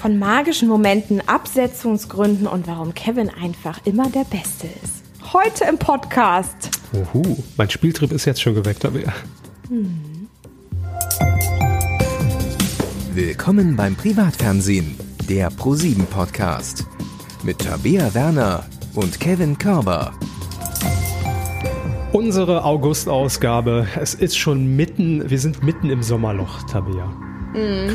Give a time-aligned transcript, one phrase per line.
[0.00, 5.04] von magischen Momenten, Absetzungsgründen und warum Kevin einfach immer der Beste ist.
[5.34, 6.70] Heute im Podcast.
[6.94, 9.12] Uhu, mein Spieltrip ist jetzt schon geweckt, aber ja.
[13.12, 14.96] Willkommen beim Privatfernsehen,
[15.28, 16.86] der ProSieben Podcast.
[17.42, 18.64] Mit Tabea Werner
[18.94, 20.14] und Kevin Körber.
[22.12, 23.86] Unsere August-Ausgabe.
[24.00, 27.12] Es ist schon mitten, wir sind mitten im Sommerloch, Tabea.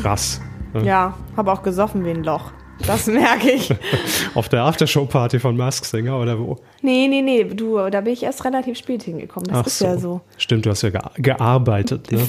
[0.00, 0.40] Krass.
[0.84, 2.52] Ja, habe auch gesoffen wie ein Loch.
[2.86, 3.72] Das merke ich.
[4.34, 6.56] Auf der Aftershow-Party von Mask Singer oder wo?
[6.82, 9.48] nee, nee, nee, du, da bin ich erst relativ spät hingekommen.
[9.50, 10.20] Das ist ja so.
[10.36, 12.12] Stimmt, du hast ja gea- gearbeitet.
[12.12, 12.20] Ne?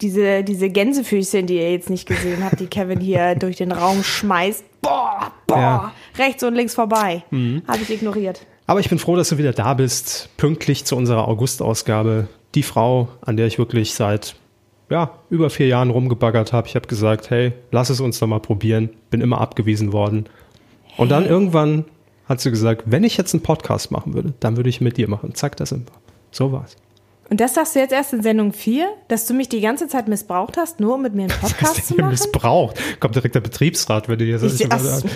[0.00, 4.02] Diese, diese Gänsefüßchen, die ihr jetzt nicht gesehen habt, die Kevin hier durch den Raum
[4.02, 4.64] schmeißt.
[4.82, 5.92] Boah, boah, Ja.
[6.18, 7.22] rechts und links vorbei.
[7.30, 8.44] Habe ich ignoriert.
[8.66, 12.26] Aber ich bin froh, dass du wieder da bist, pünktlich zu unserer August-Ausgabe.
[12.56, 14.34] Die Frau, an der ich wirklich seit
[14.92, 16.68] ja, über vier Jahren rumgebaggert habe.
[16.68, 18.90] Ich habe gesagt, hey, lass es uns doch mal probieren.
[19.10, 20.26] Bin immer abgewiesen worden.
[20.96, 21.86] Und dann irgendwann
[22.28, 25.08] hat sie gesagt, wenn ich jetzt einen Podcast machen würde, dann würde ich mit dir
[25.08, 25.34] machen.
[25.34, 25.94] Zack, das sind wir.
[26.30, 26.76] So war's.
[27.30, 30.06] Und das sagst du jetzt erst in Sendung 4, dass du mich die ganze Zeit
[30.06, 32.10] missbraucht hast, nur um mit mir einen Podcast zu Hier machen?
[32.10, 32.78] missbraucht.
[33.00, 34.60] Kommt direkt der Betriebsrat, wenn du hier sagst.
[34.60, 35.08] Ich- um so.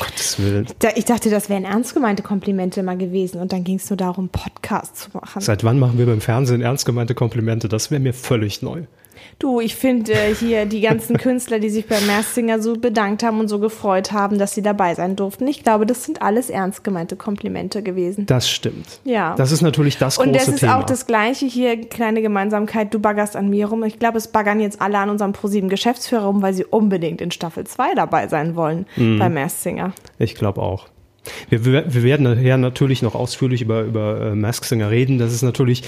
[0.00, 0.66] Gottes Willen.
[0.96, 4.28] Ich dachte, das wären ernst gemeinte Komplimente mal gewesen und dann ging es nur darum,
[4.28, 5.40] Podcast zu machen.
[5.40, 7.70] Seit wann machen wir beim Fernsehen ernst gemeinte Komplimente?
[7.70, 8.82] Das wäre mir völlig neu.
[9.38, 13.22] Du, ich finde äh, hier die ganzen Künstler, die sich bei Masked Singer so bedankt
[13.22, 15.46] haben und so gefreut haben, dass sie dabei sein durften.
[15.48, 18.26] Ich glaube, das sind alles ernst gemeinte Komplimente gewesen.
[18.26, 19.00] Das stimmt.
[19.04, 19.34] Ja.
[19.36, 20.78] Das ist natürlich das große Und das ist Thema.
[20.78, 23.82] auch das Gleiche hier, kleine Gemeinsamkeit, du baggerst an mir rum.
[23.84, 27.30] Ich glaube, es baggern jetzt alle an unserem ProSieben Geschäftsführer rum, weil sie unbedingt in
[27.30, 29.18] Staffel 2 dabei sein wollen Mhm.
[29.18, 29.92] bei Masked Singer.
[30.18, 30.86] Ich glaube auch.
[31.48, 35.18] Wir, wir werden nachher natürlich noch ausführlich über, über äh, Mask Singer reden.
[35.18, 35.82] Das ist natürlich,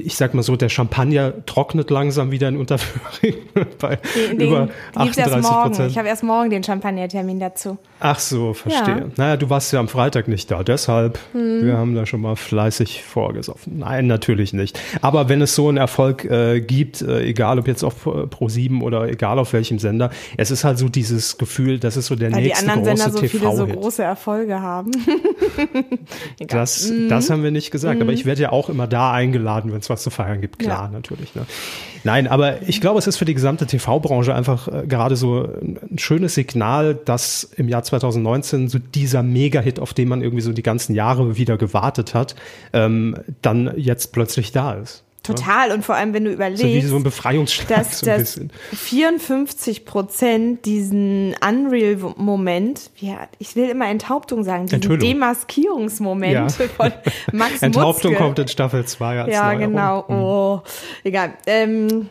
[0.00, 3.34] ich sag mal so, der Champagner trocknet langsam wieder in Unterföhring
[3.78, 3.98] bei
[4.30, 4.68] Den, über
[5.02, 5.68] gibt's erst 38 morgen.
[5.70, 5.90] Prozent.
[5.90, 7.78] Ich habe erst morgen den Champagnertermin dazu.
[8.00, 8.98] Ach so, verstehe.
[8.98, 9.06] Ja.
[9.16, 11.64] Naja, du warst ja am Freitag nicht da, deshalb, Hm.
[11.64, 13.78] wir haben da schon mal fleißig vorgesoffen.
[13.78, 14.78] Nein, natürlich nicht.
[15.02, 18.80] Aber wenn es so einen Erfolg äh, gibt, äh, egal ob jetzt auf äh, Pro7
[18.82, 22.32] oder egal auf welchem Sender, es ist halt so dieses Gefühl, das ist so der
[22.32, 23.80] Weil die nächste anderen große Sender so viele so TV-Hit.
[23.80, 24.90] große Erfolge haben.
[26.48, 27.08] Das, Mhm.
[27.08, 29.90] das haben wir nicht gesagt, aber ich werde ja auch immer da eingeladen, wenn es
[29.90, 30.58] was zu feiern gibt.
[30.58, 30.90] Klar, Ja.
[30.90, 31.34] natürlich.
[31.34, 31.46] Ne?
[32.04, 35.78] Nein, aber ich glaube, es ist für die gesamte TV-Branche einfach äh, gerade so ein,
[35.90, 40.52] ein schönes Signal, dass im Jahr 2019 so dieser Mega-Hit, auf den man irgendwie so
[40.52, 42.34] die ganzen Jahre wieder gewartet hat,
[42.72, 45.04] ähm, dann jetzt plötzlich da ist.
[45.22, 45.70] Total.
[45.72, 48.34] Und vor allem, wenn du So wie überlegst, so ein Befreiungsschlag dass, so ein dass
[48.34, 48.50] bisschen.
[48.72, 54.98] 54 Prozent diesen Unreal-Moment, ja, ich will immer Enthauptung sagen, diesen.
[54.98, 56.48] Demaskierungsmoment Ja.
[56.48, 56.92] von
[57.32, 58.24] Max Enthauptung Mutzke.
[58.24, 59.70] kommt in Staffel 2 als Ja, Neuerung.
[59.72, 60.04] genau.
[60.08, 60.14] Mhm.
[60.16, 60.62] Oh,
[61.04, 61.34] egal.
[61.46, 62.08] Ähm,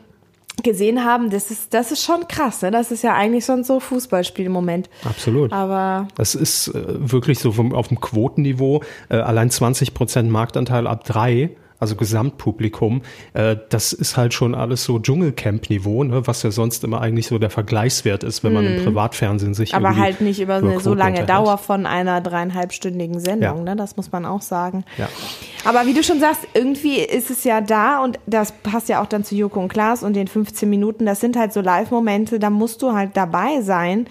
[0.63, 2.69] gesehen haben, das ist, das ist schon krass, ne?
[2.72, 4.89] Das ist ja eigentlich schon so Fußballspiel im Moment.
[5.05, 5.51] Absolut.
[5.51, 6.73] Aber Das ist äh,
[7.11, 13.01] wirklich so vom, auf dem Quotenniveau, äh, allein 20 Prozent Marktanteil ab drei, also Gesamtpublikum,
[13.33, 17.39] äh, das ist halt schon alles so Dschungelcamp-Niveau, ne, was ja sonst immer eigentlich so
[17.39, 21.21] der Vergleichswert ist, wenn man im Privatfernsehen sich aber halt nicht über eine so lange
[21.21, 21.29] unterhält.
[21.29, 23.63] Dauer von einer dreieinhalbstündigen Sendung, Ja.
[23.63, 23.75] ne?
[23.75, 24.85] Das muss man auch sagen.
[24.97, 25.09] Ja.
[25.65, 29.07] Aber wie du schon sagst, irgendwie ist es ja da und das passt ja auch
[29.07, 31.05] dann zu Joko und Klaas und den 15 Minuten.
[31.05, 34.07] Das sind halt so Live-Momente, da musst du halt dabei sein.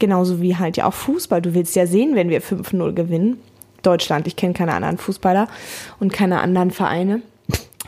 [0.00, 1.42] Genauso wie halt ja auch Fußball.
[1.42, 3.38] Du willst ja sehen, wenn wir 5-0 gewinnen.
[3.82, 5.48] Deutschland, ich kenne keine anderen Fußballer
[6.00, 7.22] und keine anderen Vereine.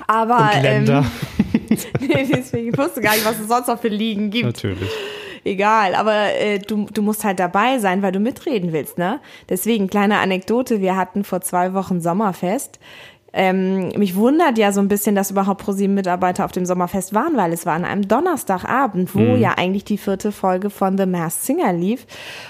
[0.07, 3.89] Aber Und Länder, Ähm, nee, deswegen ich wusste gar nicht, was es sonst noch für
[3.89, 4.91] Ligen gibt natürlich.
[5.45, 9.21] egal, aber äh, du, du musst halt dabei sein, weil du mitreden willst, ne?
[9.49, 12.79] Deswegen, kleine Anekdote, wir hatten vor zwei Wochen Sommerfest.
[13.33, 17.53] Ähm, mich wundert ja so ein bisschen, dass überhaupt ProSieben-Mitarbeiter auf dem Sommerfest waren, weil
[17.53, 21.73] es war an einem Donnerstagabend, wo ja eigentlich die vierte Folge von The Masked Singer
[21.73, 22.07] lief.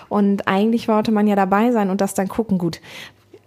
[0.08, 2.56] Und eigentlich wollte man ja dabei sein und das dann gucken.
[2.56, 2.80] Gut,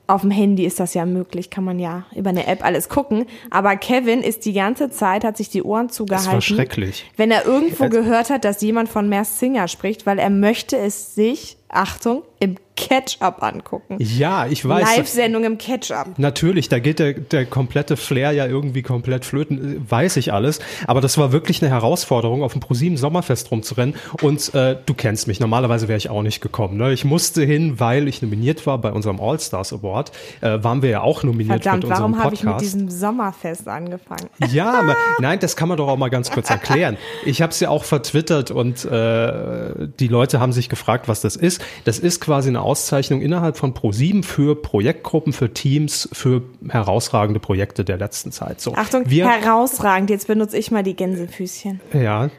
[0.08, 3.26] auf dem Handy ist das ja möglich, kann man ja über eine App alles gucken.
[3.50, 6.42] Aber Kevin ist die ganze Zeit, hat sich die Ohren zugehalten.
[6.42, 7.10] schrecklich.
[7.16, 10.78] Wenn er irgendwo Also- gehört hat, dass jemand von Masked Singer spricht, weil er möchte
[10.78, 13.98] es sich, Achtung, im Catch-up angucken.
[14.00, 14.98] Ja, ich weiß.
[14.98, 16.18] Live-Sendung im Catch-up.
[16.18, 20.60] Natürlich, da geht der, der komplette Flair ja irgendwie komplett flöten, weiß ich alles.
[20.88, 23.96] Aber das war wirklich eine Herausforderung, auf dem ProSieben Sommerfest rumzurennen.
[24.22, 26.78] Und äh, du kennst mich, normalerweise wäre ich auch nicht gekommen.
[26.78, 26.94] Ne?
[26.94, 30.12] Ich musste hin, weil ich nominiert war bei unserem All-Stars Award.
[30.42, 33.68] Äh, waren wir ja auch nominiert Verdammt, mit unserem warum habe ich mit diesem Sommerfest
[33.68, 34.30] angefangen?
[34.52, 36.98] Ja, aber nein, das kann man doch auch mal ganz kurz erklären.
[37.26, 41.36] Ich habe es ja auch vertwittert und äh, die Leute haben sich gefragt, was das
[41.36, 41.62] ist.
[41.86, 47.86] Das ist quasi eine Auszeichnung innerhalb von Pro7 für Projektgruppen, für Teams, für herausragende Projekte
[47.86, 48.62] der letzten Zeit.
[48.62, 50.10] So, Achtung, wir, herausragend.
[50.10, 51.80] Jetzt benutze ich mal die Gänsefüßchen.
[51.94, 52.30] ja, Äh.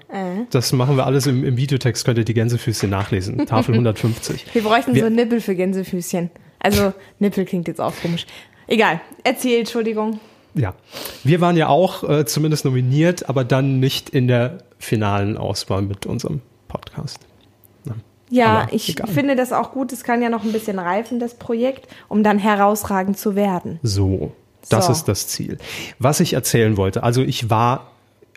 [0.50, 3.38] das machen wir alles im, im Videotext, könnt ihr die Gänsefüßchen nachlesen.
[3.47, 4.47] Tafel 150.
[4.55, 6.31] Wir bräuchten Wir- so Nippel für Gänsefüßchen.
[6.59, 8.26] Also, Nippel klingt jetzt auch komisch.
[8.67, 9.00] Egal.
[9.23, 10.19] Erzähl, Entschuldigung.
[10.55, 10.75] Ja,
[11.25, 16.06] wir waren ja auch äh, zumindest nominiert, aber dann nicht in der finalen Auswahl mit
[16.06, 17.19] unserem Podcast.
[18.35, 19.07] Ja, Aber ich egal.
[19.09, 19.93] finde das auch gut.
[19.93, 23.79] Es kann ja noch ein bisschen reifen, das Projekt, um dann herausragend zu werden.
[23.83, 24.33] So,
[24.69, 24.93] das So.
[24.93, 25.59] ist das Ziel.
[25.99, 27.93] Was ich erzählen wollte, also ich war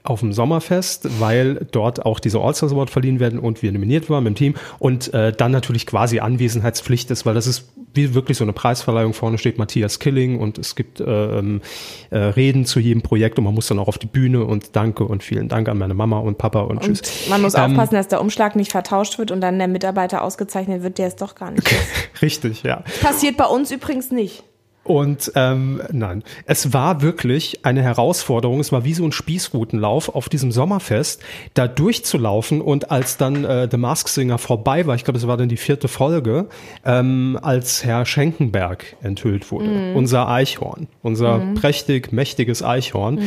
[0.10, 4.24] auf dem Sommerfest, weil dort auch diese All-Stars Award verliehen werden und wir nominiert waren
[4.24, 8.38] mit dem Team und äh, dann natürlich quasi Anwesenheitspflicht ist, weil das ist wie wirklich
[8.38, 9.14] so eine Preisverleihung.
[9.14, 11.62] Vorne steht Matthias Killing und es gibt ähm,
[12.10, 15.04] äh, Reden zu jedem Projekt und man muss dann auch auf die Bühne und Danke
[15.04, 17.02] und vielen Dank an meine Mama und Papa und, tschüss.
[17.02, 20.22] Und man muss Ähm, aufpassen, dass der Umschlag nicht vertauscht wird und dann der Mitarbeiter
[20.22, 22.22] ausgezeichnet wird, der es doch gar nicht ist.
[22.22, 22.84] Richtig, ja.
[23.02, 24.44] Passiert bei uns übrigens nicht.
[24.88, 28.60] Und ähm, nein, es war wirklich eine Herausforderung.
[28.60, 31.22] Es war wie so ein Spießrutenlauf auf diesem Sommerfest,
[31.54, 32.62] da durchzulaufen.
[32.62, 35.58] Und als dann äh, The Mask Singer vorbei war, ich glaube, es war dann die
[35.58, 36.48] vierte Folge,
[36.86, 43.20] ähm, als Herr Schenkenberg enthüllt wurde, unser Eichhorn, unser prächtig mächtiges Eichhorn.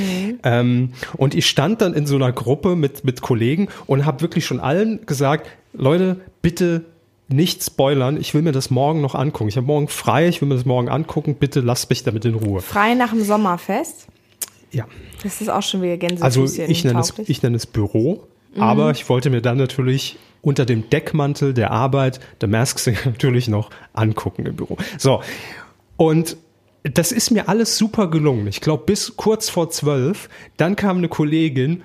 [0.43, 4.47] Ähm, und ich stand dann in so einer Gruppe mit mit Kollegen und habe wirklich
[4.47, 6.85] schon allen gesagt, Leute, bitte
[7.32, 8.17] nicht spoilern.
[8.19, 9.49] Ich will mir das morgen noch angucken.
[9.49, 11.37] Ich habe morgen frei, ich will mir das morgen angucken.
[11.37, 12.61] Bitte lasst mich damit in Ruhe.
[12.61, 14.09] Frei nach dem Sommerfest.
[14.73, 14.87] Ja.
[15.23, 15.93] Das ist auch schon wieder
[16.25, 18.25] Also Gänsefüßchen ich nenne es, ich nenne es Büro,
[18.56, 23.49] aber ich wollte mir dann natürlich unter dem Deckmantel der Arbeit The Mask Singer natürlich
[23.49, 24.76] noch angucken im Büro.
[24.99, 25.23] So.
[25.97, 26.37] Und
[26.83, 28.47] das ist mir alles super gelungen.
[28.47, 31.83] Ich glaube, bis kurz vor zwölf, dann kam eine Kollegin,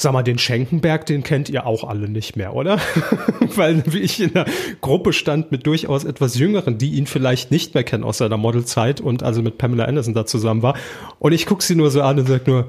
[0.00, 2.78] Sag mal, den Schenkenberg, den kennt ihr auch alle nicht mehr, oder?
[3.56, 4.46] Weil wie ich in einer
[4.80, 9.00] Gruppe stand mit durchaus etwas Jüngeren, die ihn vielleicht nicht mehr kennen aus seiner Modelzeit
[9.00, 10.76] und also mit Pamela Anderson da zusammen war.
[11.18, 12.68] Und ich gucke sie nur so an und sag nur,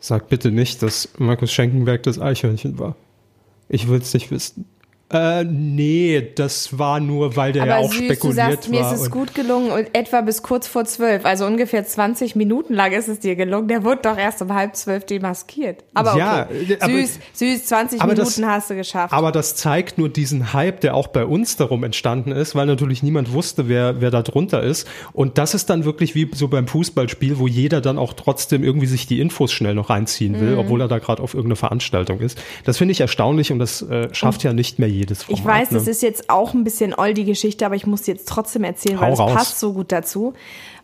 [0.00, 2.96] sag bitte nicht, dass Markus Schenkenberg das Eichhörnchen war.
[3.68, 4.64] Ich will's nicht wissen.
[5.10, 8.80] Äh, nee, das war nur, weil der ja Aber auch süß, du spekuliert sagst, mir
[8.80, 8.92] war.
[8.92, 12.74] ist es und- gut gelungen und etwa bis kurz vor zwölf, also ungefähr 20 Minuten
[12.74, 13.68] lang ist es dir gelungen.
[13.68, 15.82] Der wurde doch erst um halb zwölf demaskiert.
[15.94, 16.76] Aber Ja, okay.
[16.78, 19.14] aber- süß, süß, 20 aber Minuten das- hast du geschafft.
[19.14, 23.02] Aber das zeigt nur diesen Hype, der auch bei uns darum entstanden ist, weil natürlich
[23.02, 24.86] niemand wusste, wer, wer da drunter ist.
[25.14, 28.86] Und das ist dann wirklich wie so beim Fußballspiel, wo jeder dann auch trotzdem irgendwie
[28.86, 30.58] sich die Infos schnell noch reinziehen will, Mhm.
[30.58, 32.38] obwohl er da gerade auf irgendeine Veranstaltung ist.
[32.64, 35.38] Das finde ich erstaunlich und das äh, schafft ja nicht mehr jedes Format.
[35.38, 35.78] Ich weiß, ne?
[35.78, 38.64] das ist jetzt auch ein bisschen oll die Geschichte, aber ich muss sie jetzt trotzdem
[38.64, 39.32] erzählen, weil Hau es raus.
[39.34, 40.34] passt so gut dazu.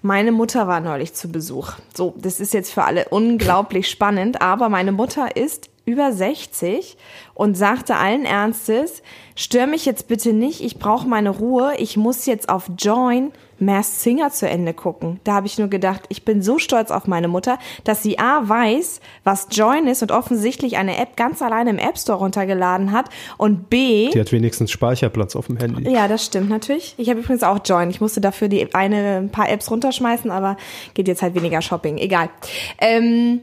[0.03, 1.73] Meine Mutter war neulich zu Besuch.
[1.95, 6.97] So, das ist jetzt für alle unglaublich spannend, aber meine Mutter ist über 60
[7.35, 9.03] und sagte allen Ernstes,
[9.37, 14.01] stör mich jetzt bitte nicht, ich brauche meine Ruhe, ich muss jetzt auf Join Masked
[14.01, 15.21] Singer zu Ende gucken.
[15.25, 18.49] Da habe ich nur gedacht, ich bin so stolz auf meine Mutter, dass sie A
[18.49, 23.07] weiß, was Join ist und offensichtlich eine App ganz alleine im App Store runtergeladen hat
[23.37, 25.91] und B Die hat wenigstens Speicherplatz auf dem Handy.
[25.91, 26.95] ja, das stimmt natürlich.
[26.99, 27.91] Ich habe übrigens auch Join.
[27.91, 30.57] Ich musste dafür die eine ein paar Apps runterschmeißen, aber
[30.95, 31.99] geht jetzt halt weniger Shopping.
[31.99, 32.31] Egal.
[32.79, 33.41] Ähm,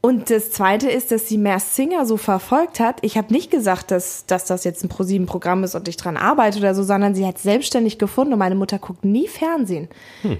[0.00, 2.98] und das Zweite ist, dass sie Masked Singer so verfolgt hat.
[3.02, 6.60] Ich habe nicht gesagt, dass, dass das jetzt ein ProSieben-Programm ist und ich dran arbeite
[6.60, 9.88] oder so, sondern sie hat selbstständig gefunden und meine Mutter guckt nie Fernsehen.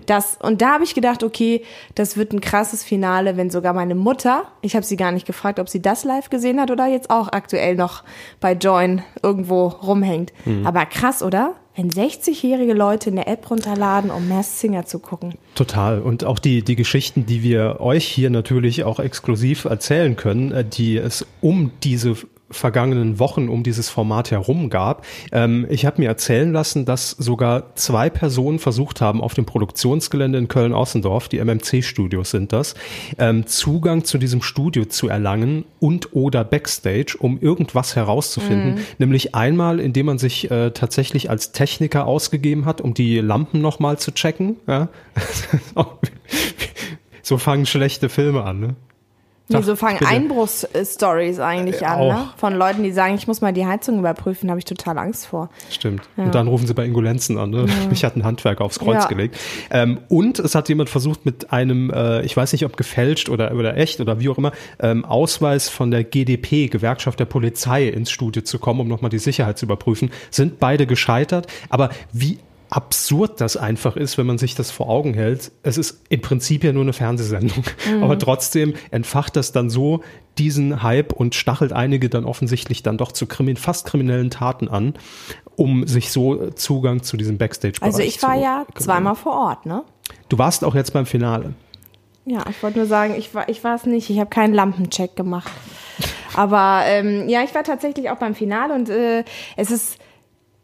[0.07, 1.63] Das, und da habe ich gedacht, okay,
[1.97, 5.59] das wird ein krasses Finale, wenn sogar meine Mutter, ich habe sie gar nicht gefragt,
[5.59, 8.05] ob sie das live gesehen hat oder jetzt auch aktuell noch
[8.41, 10.33] bei Join irgendwo rumhängt.
[10.65, 11.57] Aber krass, oder?
[11.79, 15.35] Wenn 60-jährige Leute eine App runterladen, um Masked Singer zu gucken.
[15.55, 16.01] Total.
[16.01, 20.65] Und auch die, die Geschichten, die wir euch hier natürlich auch exklusiv erzählen können, äh,
[20.65, 22.17] die es um diese
[22.51, 25.05] vergangenen Wochen um dieses Format herum gab.
[25.33, 30.39] Ähm, ich habe mir erzählen lassen, dass sogar zwei Personen versucht haben, auf dem Produktionsgelände
[30.39, 32.75] in Köln-Ossendorf, die MMC-Studios sind das,
[33.19, 38.79] ähm, Zugang zu diesem Studio zu erlangen und oder Backstage, um irgendwas herauszufinden.
[38.99, 43.99] Nämlich einmal, indem man sich äh, tatsächlich als Techniker ausgegeben hat, um die Lampen nochmal
[43.99, 44.57] zu checken.
[44.67, 44.89] Ja?
[47.23, 48.77] so fangen schlechte Filme an, ne?
[49.51, 49.99] Nee, so fangen.
[50.05, 52.13] Einbruchsstories eigentlich Äh, an, auch.
[52.13, 52.29] ne?
[52.37, 55.49] Von Leuten, die sagen, ich muss mal die Heizung überprüfen, habe ich total Angst vor.
[55.71, 56.03] Stimmt.
[56.17, 57.51] Und dann rufen sie bei Ingolenzen an.
[57.51, 57.67] Ne?
[57.91, 59.07] Mich hat ein Handwerker aufs Kreuz Ja.
[59.09, 59.37] gelegt.
[59.71, 63.53] Ähm, und es hat jemand versucht mit einem, äh, ich weiß nicht, ob gefälscht oder,
[63.55, 68.11] oder echt oder wie auch immer, ähm, Ausweis von der GDP, Gewerkschaft der Polizei, ins
[68.11, 70.11] Studio zu kommen, um nochmal die Sicherheit zu überprüfen.
[70.31, 71.47] Sind beide gescheitert.
[71.71, 72.39] Aber wie
[72.71, 75.53] absurd das einfach ist, wenn man sich das vor Augen hält.
[75.63, 78.03] Es ist im Prinzip ja nur eine Fernsehsendung, mhm.
[78.03, 80.03] aber trotzdem entfacht das dann so
[80.39, 84.95] diesen Hype und stachelt einige dann offensichtlich dann doch zu krimin fast kriminellen Taten an,
[85.57, 89.83] um sich so Zugang zu diesem Backstage Also ich war ja zweimal vor Ort, ne?
[90.29, 91.55] Du warst auch jetzt beim Finale.
[92.25, 94.11] Ja, ich wollte nur sagen, ich war ich war es nicht.
[94.11, 95.51] Ich habe keinen Lampencheck gemacht.
[96.35, 99.25] Aber ähm, ja, ich war tatsächlich auch beim Finale und äh,
[99.57, 99.99] es ist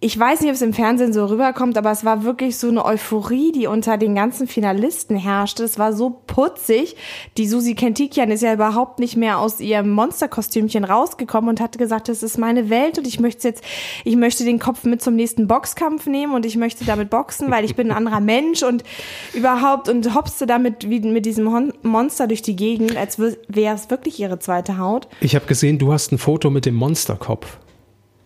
[0.04, 2.84] ich weiß nicht, ob es im Fernsehen so rüberkommt, aber es war wirklich so eine
[2.84, 5.64] Euphorie, die unter den ganzen Finalisten herrschte.
[5.64, 6.94] Es war so putzig.
[7.38, 12.10] Die Susi Kentikian ist ja überhaupt nicht mehr aus ihrem Monsterkostümchen rausgekommen und hatte gesagt,
[12.10, 13.64] das ist meine Welt und ich möchte jetzt,
[14.04, 17.64] ich möchte den Kopf mit zum nächsten Boxkampf nehmen und ich möchte damit boxen, weil
[17.64, 18.84] ich bin ein anderer Mensch und
[19.32, 24.20] überhaupt und hopste damit wie mit diesem Monster durch die Gegend, als wäre es wirklich
[24.20, 25.08] ihre zweite Haut.
[25.22, 27.56] Ich habe gesehen, du hast ein Foto mit dem Monsterkopf.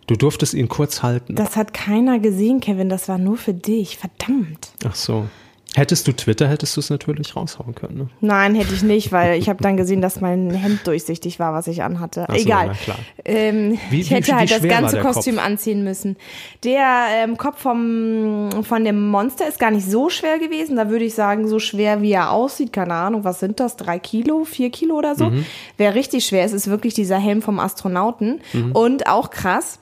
[0.09, 1.35] Du durftest ihn kurz halten.
[1.35, 2.89] Das hat keiner gesehen, Kevin.
[2.89, 3.99] Das war nur für dich.
[3.99, 4.71] Verdammt.
[4.85, 5.27] Ach so.
[5.75, 7.99] Hättest du Twitter, hättest du es natürlich raushauen können.
[7.99, 8.09] Ne?
[8.23, 11.67] Nein, hätte ich nicht, weil ich habe dann gesehen, dass mein Hemd durchsichtig war, was
[11.67, 12.25] ich anhatte.
[12.27, 12.73] So, Egal.
[13.27, 15.45] Ähm, wie, ich hätte wie, halt wie das ganze Kostüm Kopf?
[15.45, 16.17] anziehen müssen.
[16.65, 20.77] Der ähm, Kopf vom, von dem Monster ist gar nicht so schwer gewesen.
[20.77, 22.73] Da würde ich sagen, so schwer wie er aussieht.
[22.73, 23.77] Keine Ahnung, was sind das?
[23.77, 25.27] Drei Kilo, vier Kilo oder so?
[25.27, 25.45] Mhm.
[25.77, 26.45] Wäre richtig schwer.
[26.45, 28.41] Es ist wirklich dieser Helm vom Astronauten.
[28.55, 28.73] Mhm.
[28.73, 29.79] Und auch krass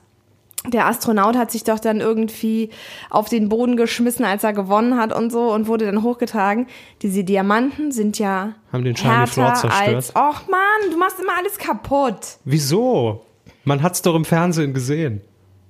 [0.68, 2.70] der Astronaut hat sich doch dann irgendwie
[3.10, 6.66] auf den Boden geschmissen, als er gewonnen hat und so und wurde dann hochgetragen.
[7.02, 9.94] Diese Diamanten sind ja haben den Shiny Floor zerstört.
[9.94, 12.38] Als, Och man, du machst immer alles kaputt.
[12.44, 13.24] Wieso?
[13.64, 15.20] Man hat's doch im Fernsehen gesehen.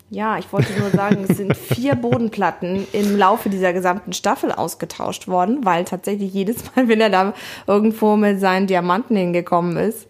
[0.09, 5.26] Ja, ich wollte nur sagen, es sind vier Bodenplatten im Laufe dieser gesamten Staffel ausgetauscht
[5.26, 7.35] worden, weil tatsächlich jedes Mal, wenn er da
[7.67, 10.07] irgendwo mit seinen Diamanten hingekommen ist,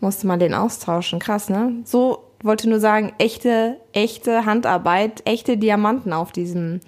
[0.00, 1.18] musste man den austauschen.
[1.18, 1.72] Krass, ne?
[1.84, 6.80] So wollte nur sagen, echte, echte Handarbeit, echte Diamanten auf diesem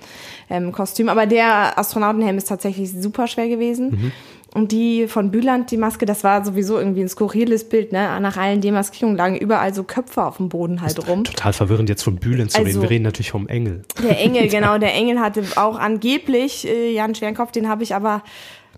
[0.49, 1.09] ähm, Kostüm.
[1.09, 3.91] Aber der Astronautenhelm ist tatsächlich super schwer gewesen.
[3.91, 4.12] Mhm.
[4.55, 8.19] Und die von Büland, die Maske, das war sowieso irgendwie ein skurriles Bild, ne?
[8.19, 11.25] Nach allen Demaskierungen lagen überall so Köpfe auf dem Boden halt rum.
[11.25, 12.83] Total verwirrend jetzt von Büland zu also, reden.
[12.83, 13.83] Wir reden natürlich vom Engel.
[14.03, 14.79] Der Engel, genau.
[14.79, 18.23] Der Engel hatte auch angeblich äh, ja einen schweren Kopf, den habe ich aber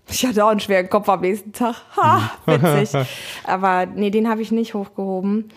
[0.09, 1.75] ich hatte auch einen schweren Kopf am nächsten Tag.
[1.95, 3.07] Ha, witzig.
[3.43, 5.49] Aber nee, den habe ich nicht hochgehoben.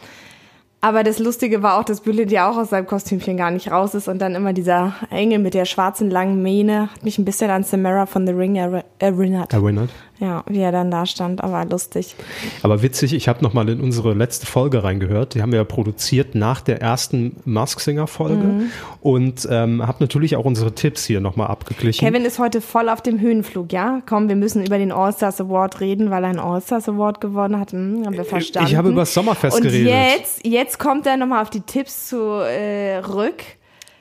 [0.84, 3.94] Aber das Lustige war auch, dass Bülent ja auch aus seinem Kostümchen gar nicht raus
[3.94, 7.50] ist und dann immer dieser Engel mit der schwarzen langen Mähne hat mich ein bisschen
[7.50, 8.56] an Samara von The Ring
[8.98, 9.54] erinnert.
[9.54, 9.88] Erinnert?
[10.20, 12.14] Ja, wie er dann da stand, aber lustig.
[12.62, 15.34] Aber witzig, ich habe nochmal in unsere letzte Folge reingehört.
[15.34, 18.70] Die haben wir ja produziert nach der ersten Mask Singer Folge mhm.
[19.00, 22.06] und ähm, habe natürlich auch unsere Tipps hier nochmal abgeglichen.
[22.06, 24.02] Kevin ist heute voll auf dem Höhenflug, ja?
[24.06, 27.72] Komm, wir müssen über den All-Stars Award reden, weil er einen All-Stars Award gewonnen hat.
[27.72, 28.70] Hm, haben wir verstanden.
[28.70, 29.92] Ich habe über das Sommerfest und geredet.
[29.92, 32.46] Jetzt, jetzt kommt er nochmal auf die Tipps zurück.
[32.48, 33.00] Äh,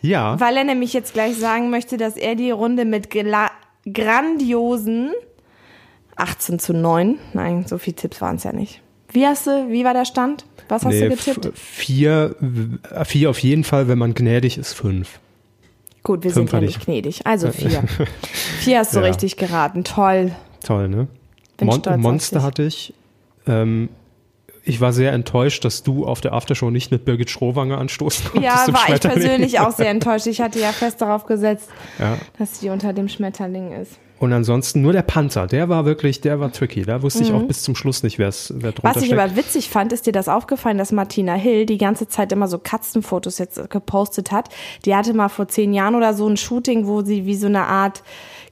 [0.02, 0.40] ja.
[0.40, 5.12] Weil er nämlich jetzt gleich sagen möchte, dass er die Runde mit grandiosen
[6.16, 7.18] 18 zu 9.
[7.34, 8.82] Nein, so viele Tipps waren es ja nicht.
[9.12, 10.46] Wie hast du, wie war der Stand?
[10.70, 11.52] Was hast nee, du getippt?
[11.56, 12.36] Vier,
[13.06, 15.20] vier auf jeden Fall, wenn man gnädig ist, fünf.
[16.02, 17.26] Gut, wir fünf sind ja nicht gnädig.
[17.26, 17.84] Also vier.
[18.60, 19.06] vier hast du ja.
[19.06, 19.84] richtig geraten.
[19.84, 20.32] Toll.
[20.64, 21.08] Toll, ne?
[21.58, 22.94] Bin Mon Monster hatte ich.
[23.48, 23.90] Ähm,
[24.66, 28.68] ich war sehr enttäuscht, dass du auf der Aftershow nicht mit Birgit Schrowanger anstoßen konntest.
[28.68, 30.26] Ja, war ich persönlich auch sehr enttäuscht.
[30.28, 32.18] Ich hatte ja fest darauf gesetzt, ja.
[32.38, 34.00] dass sie unter dem Schmetterling ist.
[34.20, 36.84] Und ansonsten nur der Panther, der war wirklich, der war tricky.
[36.84, 37.26] Da wusste mhm.
[37.26, 39.22] ich auch bis zum Schluss nicht, wer wer drunter Was ich steckt.
[39.22, 42.58] aber witzig fand, ist dir das aufgefallen, dass Martina Hill die ganze Zeit immer so
[42.58, 44.50] Katzenfotos jetzt gepostet hat.
[44.86, 47.66] Die hatte mal vor zehn Jahren oder so ein Shooting, wo sie wie so eine
[47.66, 48.04] Art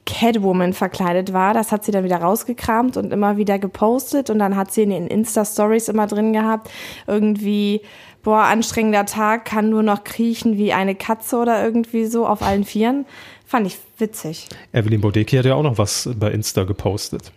[0.04, 1.54] Catwoman verkleidet war.
[1.54, 4.30] Das hat sie dann wieder rausgekramt und immer wieder gepostet.
[4.30, 6.70] Und dann hat sie in den Insta-Stories immer drin gehabt,
[7.06, 7.82] irgendwie,
[8.22, 12.64] boah, anstrengender Tag, kann nur noch kriechen wie eine Katze oder irgendwie so auf allen
[12.64, 13.06] Vieren.
[13.52, 14.48] Fand ich witzig.
[14.72, 17.32] Evelyn Bodecki hat ja auch noch was bei Insta gepostet.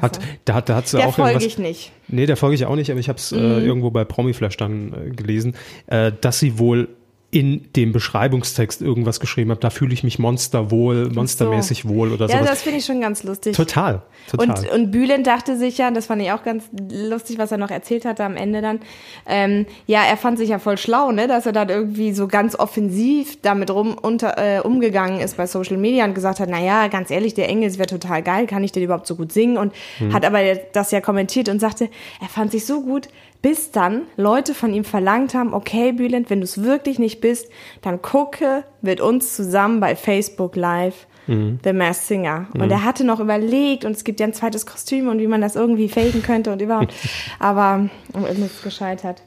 [0.00, 1.92] Hat, da, da hat sie der auch folge ich nicht.
[2.08, 3.42] Nee, der folge ich auch nicht, aber ich habe es äh, mhm.
[3.42, 5.54] äh, irgendwo bei Promiflash dann äh, gelesen,
[5.88, 6.88] äh, dass sie wohl
[7.36, 11.90] in dem Beschreibungstext irgendwas geschrieben habe, da fühle ich mich monsterwohl, monstermäßig so.
[11.90, 12.32] wohl oder so.
[12.32, 12.50] Ja, sowas.
[12.50, 13.54] das finde ich schon ganz lustig.
[13.54, 14.00] Total,
[14.30, 14.56] total.
[14.56, 17.70] Und, und Bülent dachte sich ja, das fand ich auch ganz lustig, was er noch
[17.70, 18.80] erzählt hatte am Ende dann,
[19.26, 22.58] ähm, ja, er fand sich ja voll schlau, ne, dass er dann irgendwie so ganz
[22.58, 26.88] offensiv damit rum unter, äh, umgegangen ist bei Social Media und gesagt hat, na ja,
[26.88, 29.58] ganz ehrlich, der Engels wäre total geil, kann ich denn überhaupt so gut singen?
[29.58, 30.14] Und hm.
[30.14, 30.40] hat aber
[30.72, 33.08] das ja kommentiert und sagte, er fand sich so gut,
[33.42, 37.48] bis dann Leute von ihm verlangt haben, okay, Bülent, wenn du es wirklich nicht bist,
[37.82, 41.58] dann gucke mit uns zusammen bei Facebook Live mhm.
[41.64, 42.46] The Masked Singer.
[42.52, 42.62] Mhm.
[42.62, 45.40] Und er hatte noch überlegt und es gibt ja ein zweites Kostüm und wie man
[45.40, 46.92] das irgendwie faken könnte und überhaupt.
[47.38, 47.88] Aber
[48.28, 49.22] es ist gescheitert.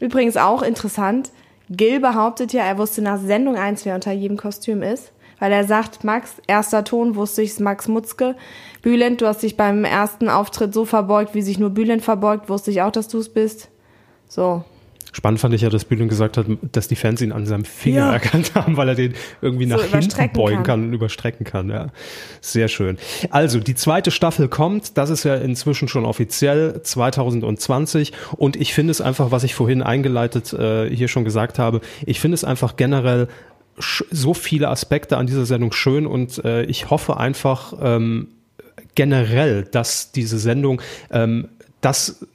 [0.00, 1.30] Übrigens auch interessant,
[1.70, 5.64] Gil behauptet ja, er wusste nach Sendung 1, wer unter jedem Kostüm ist Weil er
[5.64, 8.36] sagt, Max, erster Ton, wusste ich, Max Mutzke.
[8.80, 12.70] Bülent, du hast dich beim ersten Auftritt so verbeugt, wie sich nur Bülent verbeugt, wusste
[12.70, 13.68] ich auch, dass du es bist.
[14.28, 14.62] So.
[15.14, 17.98] Spannend fand ich ja, dass Bülent gesagt hat, dass die Fans ihn an seinem Finger
[18.06, 18.12] Ja.
[18.12, 20.64] erkannt haben, weil er den irgendwie So nach hinten überstrecken beugen kann.
[20.64, 20.84] kann.
[20.84, 21.68] und überstrecken kann.
[21.70, 21.88] Ja,
[22.40, 22.96] sehr schön.
[23.30, 24.96] Also die zweite Staffel kommt.
[24.96, 29.82] Das ist ja inzwischen schon offiziell 2020 und ich finde es einfach, was ich vorhin
[29.82, 33.26] eingeleitet äh, hier schon gesagt habe, ich finde es einfach generell
[33.78, 38.28] so viele Aspekte an dieser Sendung schön und äh, ich hoffe einfach ähm,
[38.94, 41.48] generell, dass diese Sendung ähm,
[41.80, 42.26] das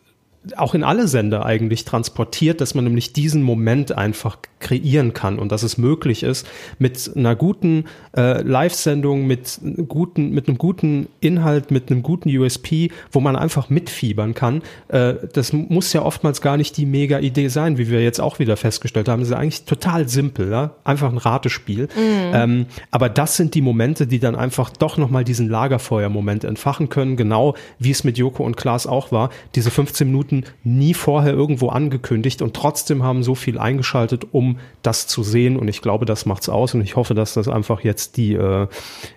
[0.55, 5.51] auch in alle Sender eigentlich transportiert, dass man nämlich diesen Moment einfach kreieren kann und
[5.51, 6.47] dass es möglich ist,
[6.79, 7.85] mit einer guten
[8.15, 13.69] äh, Live-Sendung, mit, guten, mit einem guten Inhalt, mit einem guten USP, wo man einfach
[13.69, 14.63] mitfiebern kann.
[14.87, 18.57] Äh, das muss ja oftmals gar nicht die Mega-Idee sein, wie wir jetzt auch wieder
[18.57, 19.19] festgestellt haben.
[19.19, 20.71] Das ist eigentlich total simpel, ja?
[20.83, 21.87] einfach ein Ratespiel.
[21.97, 27.15] Ähm, aber das sind die Momente, die dann einfach doch nochmal diesen Lagerfeuer-Moment entfachen können,
[27.15, 29.29] genau wie es mit Joko und Klaas auch war.
[29.55, 35.07] Diese 15 Minuten nie vorher irgendwo angekündigt und trotzdem haben so viel eingeschaltet, um das
[35.07, 35.57] zu sehen.
[35.57, 36.73] Und ich glaube, das macht's aus.
[36.73, 38.67] Und ich hoffe, dass das einfach jetzt die äh,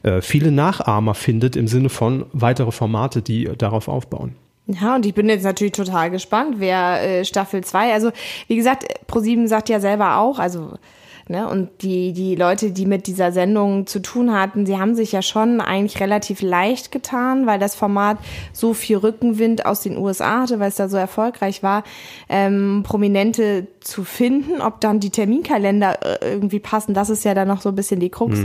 [0.02, 4.36] äh, viele Nachahmer findet im Sinne von weitere Formate, die darauf aufbauen.
[4.66, 8.12] Ja, und ich bin jetzt natürlich total gespannt, wer äh, Staffel 2, also
[8.46, 10.74] wie gesagt, ProSieben sagt ja selber auch, also
[11.30, 15.12] ne, und die, die Leute, die mit dieser Sendung zu tun hatten, sie haben sich
[15.12, 18.18] ja schon eigentlich relativ leicht getan, weil das Format
[18.52, 21.84] so viel Rückenwind aus den USA hatte, weil es da so erfolgreich war,
[22.28, 27.48] ähm, Prominente zu finden, ob dann die Terminkalender äh, irgendwie passen, das ist ja dann
[27.48, 28.40] noch so ein bisschen die Krux,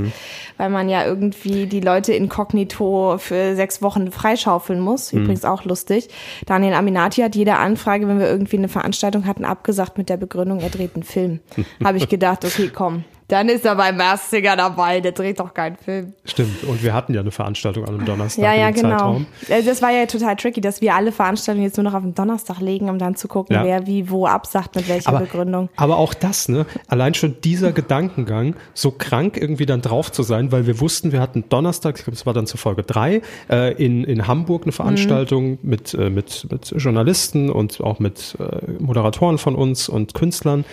[0.57, 5.11] weil man ja irgendwie die Leute inkognito für sechs Wochen freischaufeln muss.
[5.11, 6.09] Übrigens auch lustig.
[6.45, 10.59] Daniel Aminati hat jede Anfrage, wenn wir irgendwie eine Veranstaltung hatten, abgesagt mit der Begründung,
[10.59, 11.39] er dreht einen Film.
[11.83, 15.77] Habe ich gedacht, okay, komm, dann ist er beim Massinger dabei, der dreht doch keinen
[15.77, 16.13] Film.
[16.25, 16.63] Stimmt.
[16.63, 18.89] Und wir hatten ja eine Veranstaltung an einem Donnerstag Ja, ja, genau.
[18.89, 19.25] Zeitraum.
[19.49, 22.13] Äh, Das war ja total tricky, dass wir alle Veranstaltungen jetzt nur noch auf den
[22.13, 23.63] Donnerstag legen, um dann zu gucken, Ja.
[23.63, 25.69] wer wie wo absagt, mit welcher Begründung.
[25.75, 26.65] Aber auch das, ne?
[26.87, 31.19] Allein schon dieser Gedankengang, so krank irgendwie dann drauf zu sein, weil wir wussten, wir
[31.19, 34.71] hatten Donnerstag, ich glaube, es war dann zur Folge drei, äh, in, in Hamburg eine
[34.71, 40.63] Veranstaltung mit, äh, mit, mit Journalisten und auch mit äh, Moderatoren von uns und Künstlern.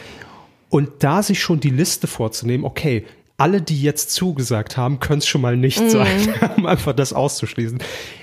[0.72, 3.04] Und da sich schon die Liste vorzunehmen, okay,
[3.36, 5.90] alle, die jetzt zugesagt haben, können es schon mal nicht Mhm.
[5.90, 7.78] sein, um einfach das auszuschließen.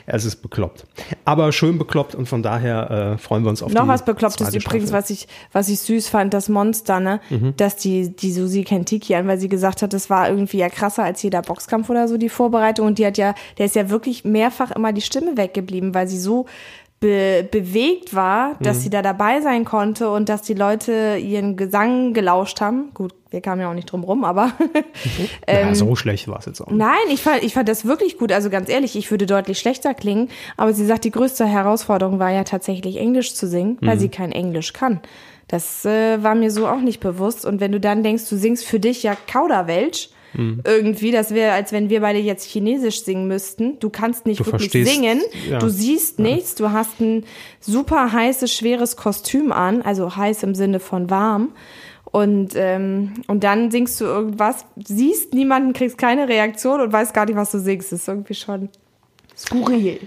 [0.07, 0.87] Es ist bekloppt.
[1.25, 4.57] Aber schön bekloppt und von daher äh, freuen wir uns auf Noch was Beklopptes zweite
[4.65, 7.19] übrigens, was ich, was ich süß fand, das Monster, ne?
[7.29, 7.53] Mhm.
[7.57, 11.03] Dass die, die Susi Kentiki an, weil sie gesagt hat, das war irgendwie ja krasser
[11.03, 12.87] als jeder Boxkampf oder so, die Vorbereitung.
[12.87, 16.19] Und die hat ja, der ist ja wirklich mehrfach immer die Stimme weggeblieben, weil sie
[16.19, 16.47] so
[16.99, 18.81] be bewegt war, dass Mhm.
[18.81, 22.91] sie da dabei sein konnte und dass die Leute ihren Gesang gelauscht haben.
[22.93, 24.51] Gut, wir kamen ja auch nicht drum rum, aber
[25.47, 26.77] naja, so schlecht war es jetzt auch nicht.
[26.77, 28.31] Nein, ich fand, ich fand das wirklich gut.
[28.31, 30.29] Also ganz ehrlich, ich würde deutlich schlechter klingen.
[30.57, 33.99] Aber sie sagt, die größte Herausforderung war ja tatsächlich Englisch zu singen, weil Mhm.
[33.99, 34.99] sie kein Englisch kann.
[35.47, 37.45] Das äh, war mir so auch nicht bewusst.
[37.45, 40.61] Und wenn du dann denkst, du singst für dich ja Kauderwelsch, Mhm.
[40.63, 43.79] irgendwie, das wäre, als wenn wir beide jetzt Chinesisch singen müssten.
[43.79, 45.57] Du kannst nicht Du wirklich verstehst- singen, ja.
[45.59, 47.23] du siehst nichts, du hast ein
[47.59, 51.49] super heißes, schweres Kostüm an, also heiß im Sinne von warm.
[52.11, 57.25] Und, ähm, und dann singst du irgendwas, siehst niemanden, kriegst keine Reaktion und weißt gar
[57.25, 57.91] nicht, was du singst.
[57.91, 58.69] Das ist irgendwie schon
[59.37, 59.99] skurril.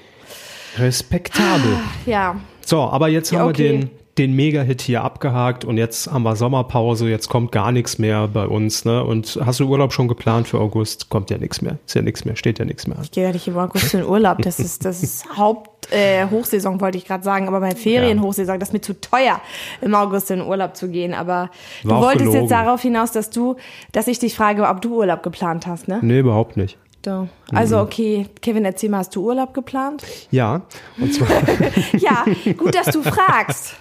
[0.78, 1.78] Respektabel.
[2.06, 2.36] Ja.
[2.64, 3.62] So, aber jetzt Ja, haben okay.
[3.62, 7.98] wir den, den Mega-Hit hier abgehakt und jetzt haben wir Sommerpause, jetzt kommt gar nichts
[7.98, 8.84] mehr bei uns.
[8.84, 9.02] Ne?
[9.02, 11.08] Und hast du Urlaub schon geplant für August?
[11.08, 11.78] Kommt ja nichts mehr.
[11.86, 12.98] Ist ja nichts mehr, steht ja nichts mehr.
[13.02, 14.38] Ich gehe ja nicht im August in Urlaub.
[14.42, 17.48] Das ist, das ist Haupt, äh, wollte ich gerade sagen.
[17.48, 19.40] Aber bei Ferienhochsaison, das ist mir zu teuer,
[19.80, 21.14] im August in Urlaub zu gehen.
[21.14, 21.48] Aber
[21.82, 22.40] War du wolltest gelogen.
[22.42, 23.56] jetzt darauf hinaus, dass du,
[23.92, 26.00] dass ich dich frage, ob du Urlaub geplant hast, ne?
[26.02, 26.76] Nee, überhaupt nicht.
[27.04, 27.28] So.
[27.52, 27.82] Also, Mhm.
[27.82, 30.02] okay, Kevin, erzähl mal, hast du Urlaub geplant?
[30.30, 30.62] Ja,
[30.98, 31.28] und zwar
[31.98, 32.24] Ja,
[32.56, 33.74] gut, dass du fragst.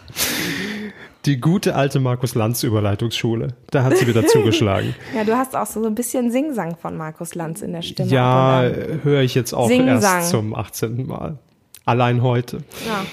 [1.26, 3.50] die gute alte Markus Lanz Überleitungsschule.
[3.70, 4.96] Da hat sie wieder zugeschlagen.
[5.16, 8.10] Ja, du hast auch so ein bisschen Singsang von Markus Lanz in der Stimme.
[8.10, 8.64] ja,
[9.04, 10.20] höre ich jetzt auch Singsang.
[10.20, 11.06] erst zum 18.
[11.06, 11.38] Mal.
[11.86, 12.58] Allein heute.
[12.88, 13.06] ja.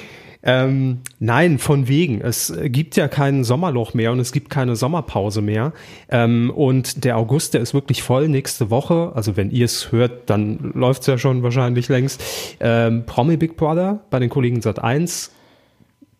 [0.42, 2.20] Ähm, nein, von wegen.
[2.20, 5.72] Es gibt ja kein Sommerloch mehr und es gibt keine Sommerpause mehr.
[6.08, 9.12] Ähm, und der August, der ist wirklich voll nächste Woche.
[9.14, 12.22] Also wenn ihr es hört, dann läuft es ja schon wahrscheinlich längst.
[12.60, 15.32] Ähm, Promi Big Brother bei den Kollegen Sat 1.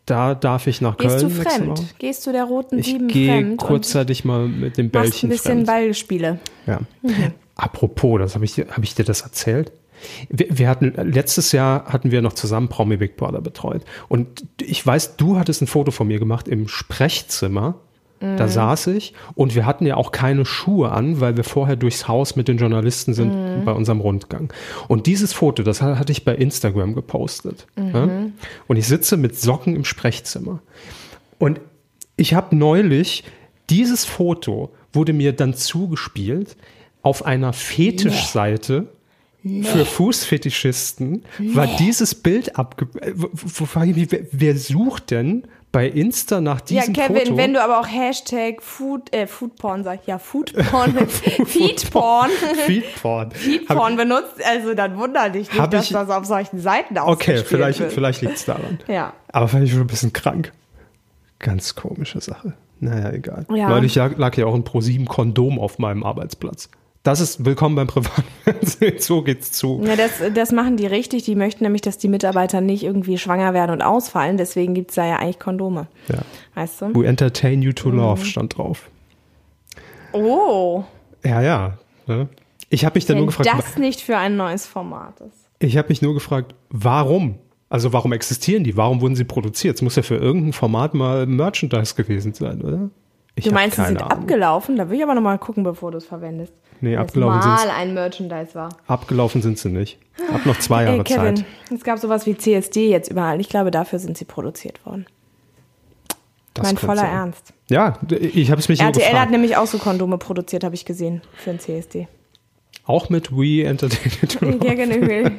[0.05, 1.95] Da darf ich nach Gehst Köln du nächste fremd?
[1.99, 3.51] Gehst du der roten Ich Sieben gehe fremd?
[3.51, 5.67] und kurzzeitig mal mit dem machst ein Bällchen bisschen fremd.
[5.67, 6.39] Ballspiele.
[6.67, 6.81] Ja.
[7.57, 9.71] Apropos, das habe ich, hab ich dir das erzählt?
[10.29, 14.85] Wir, wir hatten letztes Jahr hatten wir noch zusammen Promi Big Brother betreut und ich
[14.87, 17.75] weiß, du hattest ein Foto von mir gemacht im Sprechzimmer
[18.21, 22.09] Da saß ich und wir hatten ja auch keine Schuhe an, weil wir vorher durchs
[22.09, 24.53] Haus mit den Journalisten sind bei unserem Rundgang.
[24.89, 27.69] Und dieses Foto, das ha- hatte ich bei Instagram gepostet.
[27.77, 28.09] Ja?
[28.67, 30.59] Und ich sitze mit Socken im Sprechzimmer.
[31.39, 31.61] Und
[32.17, 33.23] ich habe neulich
[33.71, 36.57] dieses Foto wurde mir dann zugespielt
[37.03, 38.89] auf einer Fetischseite
[39.65, 42.87] für Fußfetischisten war dieses Bild abge...
[43.01, 47.37] äh, wer, wer sucht denn bei Insta nach Ja, diesem Kevin, Foto?
[47.37, 50.97] wenn du aber auch Hashtag Food, äh, Foodporn sagst, ja, Foodporn,
[51.47, 52.31] Feedporn,
[52.67, 53.31] Feedporn.
[53.33, 57.47] Feedporn benutzt, also dann wundert dich nicht, dass ich- das auf solchen Seiten Okay, ausgespielt
[57.47, 57.93] vielleicht, wird.
[57.93, 58.79] vielleicht liegt es daran.
[58.89, 59.13] Ja.
[59.31, 60.53] Aber fand ich schon ein bisschen krank.
[61.39, 62.55] Ganz komische Sache.
[62.81, 63.45] Naja, egal.
[63.55, 63.69] Ja.
[63.69, 66.71] Neulich lag, ja auch ein Pro7 Kondom auf meinem Arbeitsplatz.
[67.05, 68.97] Das ist willkommen beim Privatfernsehen.
[68.99, 69.81] so geht's zu.
[69.85, 71.23] Ja, das, das machen die richtig.
[71.25, 74.37] Die möchten nämlich, dass die Mitarbeiter nicht irgendwie schwanger werden und ausfallen.
[74.37, 75.87] Deswegen gibt's da ja eigentlich Kondome.
[76.09, 76.19] Ja.
[76.55, 76.95] Weißt du?
[76.95, 77.75] We entertain you Mhm.
[77.77, 78.91] to love stand drauf.
[80.13, 80.85] Oh,
[81.25, 81.79] Ja, ja.
[82.07, 82.29] Ne?
[82.71, 85.47] Ich habe mich dann wenn nur gefragt, das nicht für ein neues Format ist.
[85.59, 87.37] ich habe mich nur gefragt, warum?
[87.71, 88.77] Also warum existieren die?
[88.77, 89.77] Warum wurden sie produziert?
[89.77, 92.91] Es muss ja für irgendein Format mal Merchandise gewesen sein, oder?
[93.39, 94.11] Ich Du meinst, sie sind Ahnung.
[94.13, 94.77] abgelaufen?
[94.77, 96.53] Da will ich aber noch mal gucken, bevor du es verwendest.
[96.81, 98.69] Nee, es abgelaufen mal sind's- ein Merchandise war.
[98.87, 99.99] Abgelaufen sind sie nicht.
[100.33, 101.45] Hab noch zwei Jahre Ey, Kevin, Zeit.
[101.75, 103.41] es gab sowas wie CSD jetzt überall.
[103.41, 105.07] Ich glaube, dafür sind sie produziert worden.
[106.55, 107.11] Das mein voller sein.
[107.13, 107.53] Ernst.
[107.69, 109.31] Ja, ich habe es mich RTL hat gefragt.
[109.31, 112.09] nämlich auch so Kondome produziert, habe ich gesehen, für ein CSD.
[112.85, 114.59] Auch mit We Entertain You to Love.
[114.67, 115.31] Ja, genau.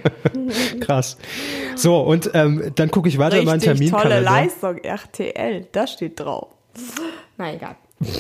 [0.82, 1.18] Krass.
[1.76, 4.32] So, und ähm, dann gucke ich weiter in meinen Richtig tolle Terminkalender.
[4.32, 6.50] Leistung, RTL, das steht drauf.
[7.38, 7.76] Na egal.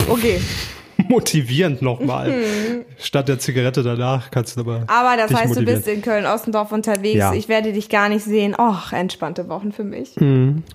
[0.09, 0.39] Okay,
[1.07, 2.83] Motivierend nochmal.
[2.97, 4.83] Statt der Zigarette danach kannst du aber.
[4.87, 7.17] aber das heißt, du bist in Köln-Ossendorf unterwegs.
[7.17, 7.33] Ja.
[7.33, 8.53] Ich werde dich gar nicht sehen.
[8.59, 10.15] Och, entspannte Wochen für mich.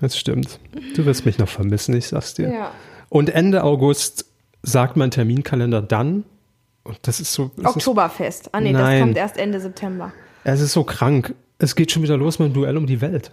[0.01, 0.59] Das stimmt.
[0.97, 2.49] Du wirst mich noch vermissen, ich sag's dir.
[2.51, 2.71] Ja.
[3.11, 4.25] Und Ende August
[4.63, 6.25] sagt mein Terminkalender dann,
[6.85, 7.51] und das ist so.
[7.57, 8.49] ist- Oktoberfest.
[8.53, 9.01] Ah nee, das Nein.
[9.01, 10.13] kommt erst Ende September.
[10.45, 11.35] Es ist so krank.
[11.59, 13.31] Es geht schon wieder los mit dem Duell um die Welt.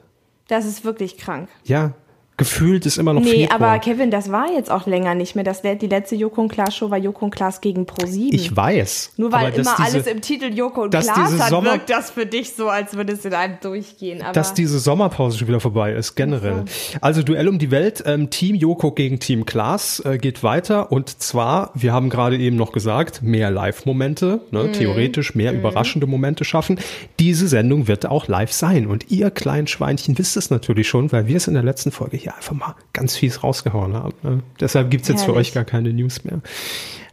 [0.48, 1.50] Das ist wirklich krank.
[1.64, 1.94] Ja,
[2.38, 3.62] gefühlt ist immer noch Nee, Februar.
[3.72, 5.44] aber Kevin, das war jetzt auch länger nicht mehr.
[5.44, 8.34] Das, die letzte Joko und Klaas Show war Joko und Klaas gegen ProSieben.
[8.34, 9.13] ich weiß.
[9.17, 12.26] Nur weil immer diese, alles im Titel Joko und Klaas hat, Sommer- wirkt das für
[12.26, 14.24] dich so, als würde es in einem durchgehen.
[14.24, 16.65] Aber dass diese Sommerpause schon wieder vorbei ist, generell.
[17.00, 21.22] Also Duell um die Welt, ähm, Team Joko gegen Team Klaas äh, geht weiter und
[21.22, 24.74] zwar, wir haben gerade eben noch gesagt, mehr Live-Momente, ne, Mhm.
[24.74, 26.80] theoretisch mehr überraschende Momente schaffen.
[27.20, 31.28] Diese Sendung wird auch live sein und ihr kleinen Schweinchen wisst es natürlich schon, weil
[31.28, 34.13] wir es in der letzten Folge hier einfach mal ganz fies rausgehauen haben.
[34.24, 34.44] Ne?
[34.60, 35.50] Deshalb gibt's jetzt für Herrlich.
[35.50, 36.41] euch gar keine News mehr.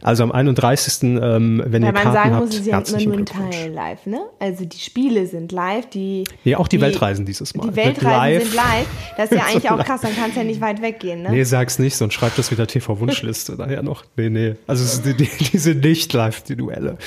[0.01, 3.05] Also am 31., ähm, wenn Weil ihr man Karten sagen habt, muss, es ja immer
[3.05, 3.25] nur ein.
[3.25, 4.21] Teil live, ne?
[4.39, 6.23] Also die Spiele sind live, die.
[6.45, 7.69] Nee, auch die Weltreisen dieses Mal.
[7.69, 8.43] Die Weltreisen live.
[8.43, 8.87] sind live.
[9.17, 11.31] Das ist ja eigentlich auch krass, dann kannst du ja nicht weit weggehen, ne?
[11.31, 14.05] Nee, sag's nicht, sonst schreibt das wieder TV-Wunschliste daher noch.
[14.15, 14.55] Nee, nee.
[14.67, 16.97] Also die, die, die sind nicht live, die Duelle.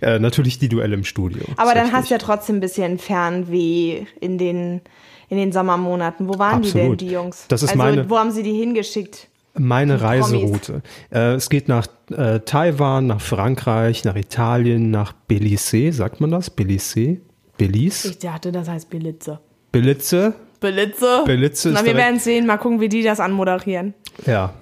[0.00, 1.42] Äh, natürlich die Duelle im Studio.
[1.56, 4.80] Aber dann hast du ja trotzdem ein bisschen Fernweh in den,
[5.30, 6.28] in den Sommermonaten.
[6.28, 7.00] Wo waren die Absolut.
[7.00, 7.46] denn, die Jungs?
[7.48, 9.28] Das ist also, meine- Wo haben sie die hingeschickt?
[9.58, 10.04] meine die.
[10.04, 10.82] Reiseroute.
[11.10, 16.50] Äh, es geht nach äh, Taiwan, nach Frankreich, nach Italien, nach Belize, sagt man das?
[16.50, 17.18] Belize?
[17.56, 18.10] Belize?
[18.10, 18.88] Ich dachte, das heißt.
[18.90, 19.40] Belize?
[19.72, 20.34] Belitze?
[20.60, 22.46] Belize ist Na, wir werden sehen.
[22.46, 23.94] Mal gucken, wie die das anmoderieren.
[24.26, 24.52] Ja.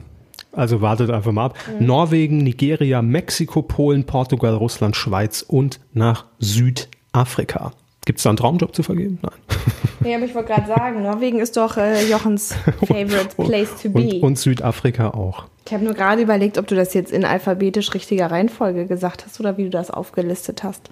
[0.52, 1.56] Also wartet einfach mal ab.
[1.78, 1.86] Mhm.
[1.86, 7.72] Norwegen, Nigeria, Mexiko, Polen, Portugal, Russland, Schweiz und nach Südafrika.
[8.08, 9.18] Gibt es da einen Traumjob zu vergeben?
[9.20, 9.32] Nein.
[10.04, 12.54] Ja, aber ich wollte gerade sagen, Norwegen ist doch äh, Jochens
[12.86, 13.98] favorite place to be.
[13.98, 15.46] Und, und Südafrika auch.
[15.66, 19.40] ich habe nur gerade überlegt, ob du das jetzt in alphabetisch richtiger Reihenfolge gesagt hast
[19.40, 20.88] oder wie du das aufgelistet hast.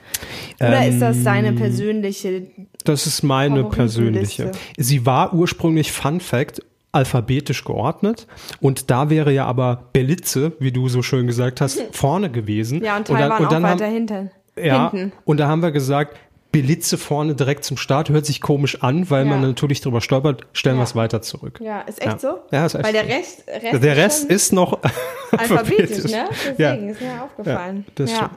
[0.61, 2.49] Oder ist das deine persönliche
[2.85, 4.51] Das ist meine persönliche.
[4.77, 8.27] Sie war ursprünglich, Fun Fact, alphabetisch geordnet.
[8.61, 12.83] Und da wäre ja aber Belize, wie du so schön gesagt hast, vorne gewesen.
[12.85, 14.31] Ja, und dann- Taiwan auch haben- weiter hinten.
[14.59, 15.13] Ja, hinten.
[15.27, 16.17] und da haben wir gesagt,
[16.61, 19.49] Belize vorne direkt zum Start hört sich komisch an, weil man Ja.
[19.49, 20.97] natürlich drüber stolpert, stellen wir es Ja.
[20.97, 21.61] weiter zurück.
[21.63, 22.19] Ja, ist echt Ja.
[22.19, 22.39] so?
[22.51, 23.07] Ja, ist echt Weil der.
[23.07, 24.79] Rest, Rest Der Rest schon ist noch
[25.33, 26.29] alphabetisch, ne?
[26.57, 26.73] Ja.
[26.73, 27.85] Deswegen ist mir aufgefallen.
[27.89, 28.31] Ja, das ja.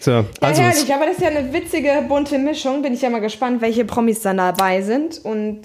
[0.00, 2.82] So, Ja, also herrlich, aber das ist ja eine witzige, bunte Mischung.
[2.82, 5.62] Bin ich ja mal gespannt, welche Promis dann dabei sind und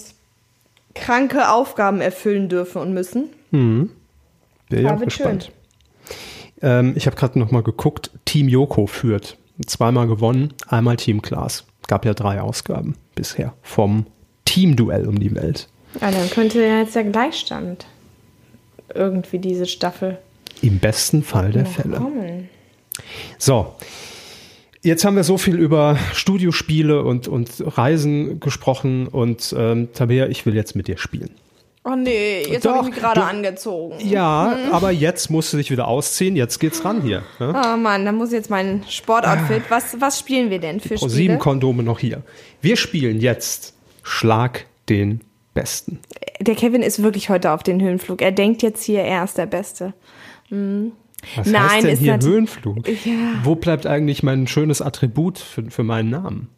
[0.95, 3.29] kranke Aufgaben erfüllen dürfen und müssen.
[3.51, 3.89] bin
[4.69, 5.51] ich Ja, auch wird gespannt.
[6.61, 8.11] Ähm, ich habe gerade noch mal geguckt.
[8.25, 9.37] Team Joko führt.
[9.65, 11.65] Zweimal gewonnen, einmal Team Klaas.
[11.87, 14.05] Gab ja drei Ausgaben bisher vom
[14.45, 15.67] Teamduell um die Welt.
[15.99, 17.85] Ja, dann könnte ja jetzt der Gleichstand
[18.93, 20.17] irgendwie diese Staffel
[20.61, 21.97] Im besten Fall der Fälle.
[21.97, 22.49] kommen.
[23.37, 23.75] So.
[24.81, 30.45] Jetzt haben wir so viel über Studiospiele und, und Reisen gesprochen und ähm, Tabea, ich
[30.45, 31.31] will jetzt mit dir spielen.
[31.89, 33.95] Oh nee, jetzt habe ich mich gerade angezogen.
[33.99, 36.35] Ja, aber jetzt musst du dich wieder ausziehen.
[36.35, 37.23] Jetzt geht's ran hier.
[37.39, 37.53] Ne?
[37.55, 39.63] Oh Mann, da muss jetzt mein Sportoutfit.
[39.69, 41.09] Was, was spielen wir denn für Pro Spiele?
[41.09, 42.21] sieben Kondome noch hier.
[42.61, 43.73] Wir spielen jetzt
[44.03, 45.21] Schlag den
[45.53, 45.99] Besten.
[46.39, 48.21] Der Kevin ist wirklich heute auf den Höhenflug.
[48.21, 49.93] Er denkt jetzt hier, er ist der Beste.
[50.49, 52.87] Was Nein, heißt denn ist hier Höhenflug?
[52.87, 53.41] Ja.
[53.43, 56.49] Wo bleibt eigentlich mein schönes Attribut für, für meinen Namen?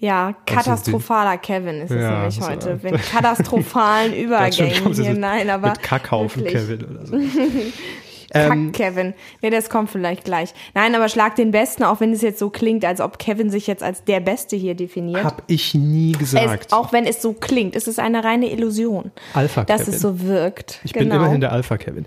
[0.00, 2.78] Ja, katastrophaler Kevin ist es Ja, nämlich heute.
[2.82, 2.90] ja.
[2.90, 5.14] Mit katastrophalen Übergängen hier.
[5.14, 5.70] Nein, aber.
[5.70, 6.62] Mit Kackhaufen wirklich.
[6.62, 7.16] Kevin oder so.
[8.32, 9.14] Kack Kevin.
[9.42, 10.52] Nee, das kommt vielleicht gleich.
[10.74, 13.66] Nein, aber schlag den Besten, auch wenn es jetzt so klingt, als ob Kevin sich
[13.66, 15.24] jetzt als der Beste hier definiert.
[15.24, 16.66] Hab ich nie gesagt.
[16.66, 19.10] Es, auch wenn es so klingt, es ist eine reine Illusion.
[19.34, 19.94] Alpha Dass Kevin.
[19.94, 20.80] es so wirkt.
[20.84, 21.06] Ich genau.
[21.14, 22.04] bin immerhin der Alpha Kevin.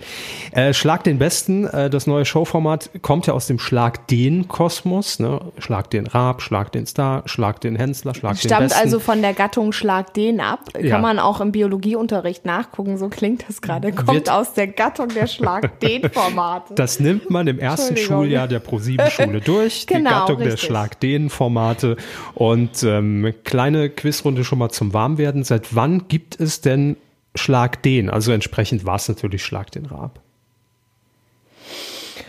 [0.52, 5.20] Äh, Schlag den Besten, äh, das neue Showformat kommt ja aus dem Schlag den Kosmos.
[5.20, 5.40] Ne?
[5.58, 8.80] Schlag den Raab, Schlag den Star, Schlag den Hensler, Schlag den Stammt Besten.
[8.84, 10.66] also von der Gattung Schlag den ab.
[10.74, 10.98] Kann Ja.
[11.00, 13.92] man auch im Biologieunterricht nachgucken, so klingt das gerade.
[13.92, 16.74] Kommt Wird- aus der Gattung der Schlag den Formate.
[16.76, 17.98] Das nimmt man im ersten.
[17.98, 19.86] Schuljahr der Pro7-Schule durch.
[19.86, 20.68] Die Genau, Gattung der richtig.
[20.68, 21.98] Schlag-Den-Formate.
[22.34, 25.44] Und ähm, kleine Quizrunde schon mal zum Warmwerden.
[25.44, 26.98] Seit wann gibt es denn
[27.36, 28.10] Schlag-Den?
[28.10, 30.20] Also entsprechend war es natürlich Schlag den Raab.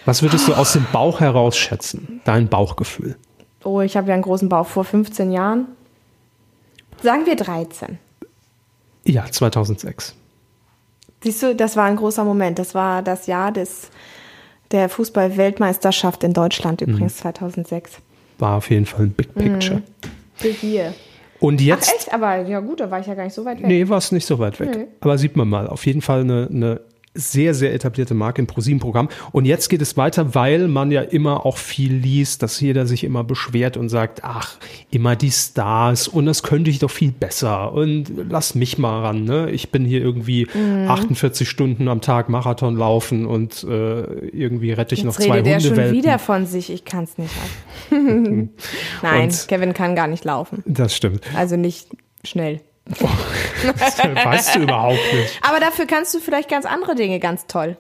[0.05, 2.21] Was würdest du aus dem Bauch heraus schätzen?
[2.25, 3.16] Dein Bauchgefühl.
[3.64, 5.66] Oh, ich habe ja einen großen Bauch vor 15 Jahren.
[7.03, 7.99] Sagen wir 13.
[9.05, 10.16] Ja, 2006.
[11.22, 12.58] Siehst du, das war ein großer Moment.
[12.58, 13.90] Das war das Jahr des,
[14.70, 16.88] der Fußball-Weltmeisterschaft in Deutschland Mhm.
[16.94, 17.98] übrigens 2006.
[18.38, 19.82] War auf jeden Fall ein Big Picture.
[20.38, 20.94] Hier.
[21.38, 22.12] Und Ach jetzt echt?
[22.14, 23.66] Aber ja gut, da war ich ja gar nicht so weit weg.
[23.66, 24.70] Nee, war es nicht so weit weg.
[24.76, 24.85] Nö.
[25.00, 26.80] Aber sieht man mal, auf jeden Fall eine, eine
[27.14, 29.09] sehr, sehr etablierte Marke im ProSieben-Programm.
[29.33, 33.05] Und jetzt geht es weiter, weil man ja immer auch viel liest, dass jeder sich
[33.05, 34.57] immer beschwert und sagt, ach,
[34.90, 39.25] immer die Stars und das könnte ich doch viel besser und lass mich mal ran.
[39.25, 39.51] Ne?
[39.51, 40.88] Ich bin hier irgendwie Mhm.
[40.88, 45.46] 48 Stunden am Tag Marathon laufen und äh, irgendwie rette ich Jetzt noch zwei redet
[45.53, 45.98] er schon Hundewelpen.
[45.98, 46.70] wieder von sich.
[46.72, 47.33] Ich kann es nicht.
[47.90, 50.62] Nein, Und- Kevin kann gar nicht laufen.
[50.66, 51.20] Das stimmt.
[51.37, 51.88] Also nicht
[52.25, 52.61] schnell.
[52.85, 55.38] Das weißt du überhaupt nicht.
[55.42, 57.77] Aber dafür kannst du vielleicht ganz andere Dinge ganz toll.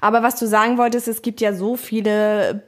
[0.00, 2.62] Aber was du sagen wolltest, es gibt ja so viele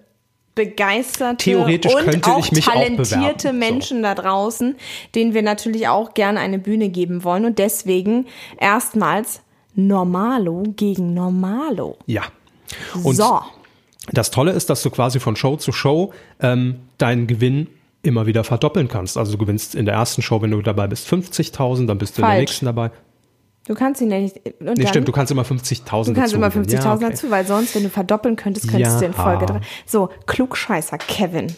[0.57, 3.38] begeisterte Theoretisch und könnte auch ich mich auch talentierte bewerben.
[3.38, 3.53] So.
[3.53, 4.77] Menschen da draußen,
[5.14, 7.45] denen wir natürlich auch gerne eine Bühne geben wollen.
[7.45, 8.27] Und deswegen
[8.59, 9.42] erstmals
[9.75, 11.99] Normalo gegen Normalo.
[12.07, 12.23] Ja.
[13.05, 13.40] Und so.
[14.12, 17.69] Das Tolle ist, dass du quasi von Show zu Show ähm, deinen Gewinn
[18.07, 19.16] immer wieder verdoppeln kannst.
[19.19, 22.23] Also du gewinnst in der ersten Show, wenn du dabei bist, 50.000, dann bist du
[22.23, 22.40] in der Falsch.
[22.40, 22.90] nächsten dabei.
[23.66, 24.37] Du kannst ihn ja nicht.
[24.61, 26.66] Und Nee, stimmt, du kannst immer 50.000 Du kannst dazu immer gewinnen.
[26.66, 27.05] 50.000 Ja, okay.
[27.11, 29.01] dazu, weil sonst, wenn du verdoppeln könntest, könntest Ja.
[29.01, 29.61] du in Folge drei.
[29.87, 31.49] So, Klugscheißer Kevin.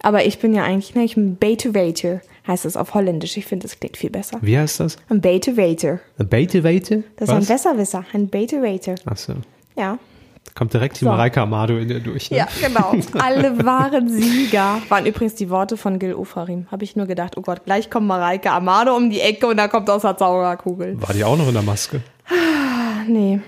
[0.00, 3.36] Aber ich bin ja eigentlich, ne, ich bin Betewater, heißt es auf Holländisch.
[3.36, 4.38] Ich finde, das klingt viel besser.
[4.42, 4.96] Wie heißt das?
[5.08, 6.00] Ein Betewater.
[6.18, 7.02] Ein Beitewater?
[7.16, 8.96] Das ist ein Besserwisser, ein Betewater.
[9.04, 9.34] Achso.
[9.76, 9.98] Ja.
[10.54, 11.10] Kommt direkt die So.
[11.10, 12.30] Mareike Amado in dir durch.
[12.30, 12.38] Ne?
[12.38, 12.94] Ja, genau.
[13.18, 14.78] Alle waren Sieger.
[14.88, 16.66] Waren übrigens die Worte von Gil Ofarim.
[16.70, 19.68] Habe ich nur gedacht, oh Gott, gleich kommt Mareike Amado um die Ecke und da
[19.68, 21.00] kommt aus der Zauberkugel.
[21.00, 22.02] War die auch noch in der Maske?
[22.28, 23.40] Ach, nee.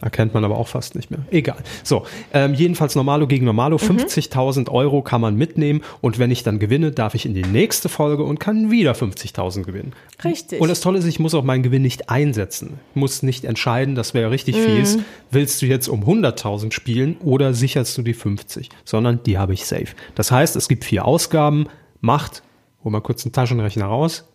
[0.00, 1.20] Erkennt man aber auch fast nicht mehr.
[1.30, 1.58] Egal.
[1.84, 3.76] So, ähm, jedenfalls Normalo gegen Normalo.
[3.76, 3.98] Mhm.
[3.98, 5.82] 50.000 Euro kann man mitnehmen.
[6.00, 9.64] Und wenn ich dann gewinne, darf ich in die nächste Folge und kann wieder 50.000
[9.64, 9.92] gewinnen.
[10.24, 10.60] Richtig.
[10.60, 12.78] Und das Tolle ist, ich muss auch meinen Gewinn nicht einsetzen.
[12.94, 14.60] Ich muss nicht entscheiden, das wäre richtig Mhm.
[14.76, 14.98] fies.
[15.30, 18.68] Willst du jetzt um 100.000 spielen oder sicherst du die 50?
[18.84, 19.88] Sondern die habe ich safe.
[20.14, 21.66] Das heißt, es gibt vier Ausgaben.
[22.00, 22.42] Macht,
[22.82, 24.26] hol mal kurz einen Taschenrechner raus.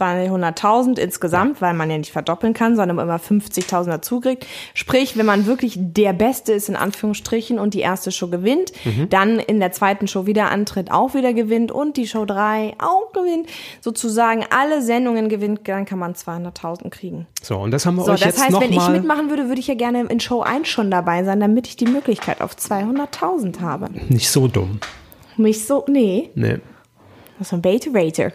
[0.00, 4.46] 200.000 insgesamt, weil man ja nicht verdoppeln kann, sondern immer 50.000 dazu kriegt.
[4.74, 9.08] Sprich, wenn man wirklich der Beste ist, in Anführungsstrichen, und die erste Show gewinnt, Mhm.
[9.10, 13.12] dann in der zweiten Show wieder antritt, auch wieder gewinnt und die Show 3 auch
[13.12, 13.48] gewinnt,
[13.80, 17.26] sozusagen alle Sendungen gewinnt, dann kann man 200.000 kriegen.
[17.42, 19.48] So, und das haben wir So, euch das jetzt heißt, noch wenn ich mitmachen würde,
[19.48, 22.56] würde ich ja gerne in Show 1 schon dabei sein, damit ich die Möglichkeit auf
[22.56, 23.88] 200.000 habe.
[24.08, 24.80] nicht so dumm.
[25.36, 26.58] Mich so, nee, Nee.
[27.38, 28.32] das ist ein Bait-Rater.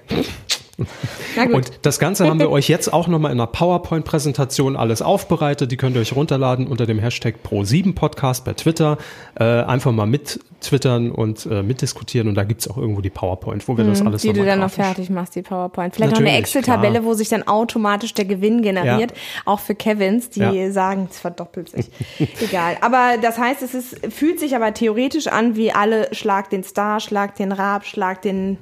[1.51, 5.71] Und das Ganze haben wir euch jetzt auch nochmal in einer PowerPoint-Präsentation alles aufbereitet.
[5.71, 8.97] Die könnt ihr euch runterladen unter dem Hashtag Pro7Podcast bei Twitter.
[9.39, 12.27] Äh, einfach mal mit twittern und äh, mitdiskutieren.
[12.27, 14.71] Und da gibt's auch irgendwo die PowerPoint, wo wir das alles die du dann noch
[14.71, 15.95] fertig machst, die PowerPoint.
[15.95, 19.17] Vielleicht noch eine Natürlich, Excel-Tabelle, wo sich dann automatisch der Gewinn generiert, Ja.
[19.45, 20.71] auch für Kevins, die Ja.
[20.71, 21.89] sagen, es verdoppelt sich.
[22.41, 22.77] Egal.
[22.81, 26.99] Aber das heißt, es ist, fühlt sich aber theoretisch an wie alle Schlag den Star,
[26.99, 28.57] Schlag den Raab, Schlag den.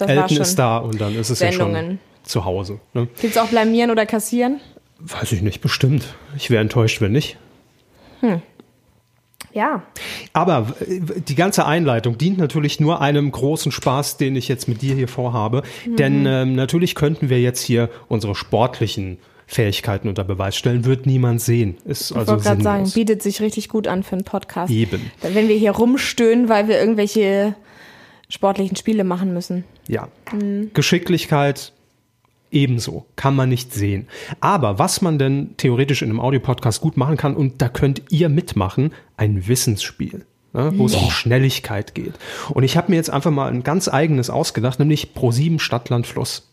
[0.00, 1.86] Ja, Das war Elton schon ist da und dann ist es ja Sendungen.
[1.86, 2.80] schon zu Hause.
[2.94, 3.08] Ne?
[3.20, 4.60] Gibt's auch blamieren oder kassieren?
[5.00, 6.14] Weiß ich nicht, bestimmt.
[6.36, 7.36] Ich wäre enttäuscht, wenn nicht.
[9.52, 9.82] Ja.
[10.32, 14.82] Aber äh, die ganze Einleitung dient natürlich nur einem großen Spaß, den ich jetzt mit
[14.82, 15.62] dir hier vorhabe.
[15.86, 15.96] Mhm.
[15.96, 21.40] Denn ähm, natürlich könnten wir jetzt hier unsere sportlichen Fähigkeiten unter Beweis stellen, wird niemand
[21.40, 21.78] sehen.
[21.86, 24.70] Ist Ich also wollte gerade sagen, bietet sich richtig gut an für einen Podcast.
[24.70, 25.10] Eben.
[25.22, 27.54] Wenn wir hier rumstöhnen, weil wir irgendwelche
[28.28, 29.64] sportlichen Spiele machen müssen.
[29.86, 30.08] Ja.
[30.74, 31.72] Geschicklichkeit
[32.50, 33.06] ebenso.
[33.16, 34.08] Kann man nicht sehen.
[34.40, 38.28] Aber was man denn theoretisch in einem Audiopodcast gut machen kann, und da könnt ihr
[38.28, 40.26] mitmachen, ein Wissensspiel.
[40.54, 42.14] Ne, wo es um Schnelligkeit geht.
[42.48, 46.47] Und ich habe mir jetzt einfach mal ein ganz eigenes ausgedacht, nämlich Pro7 Stadtland Fluss.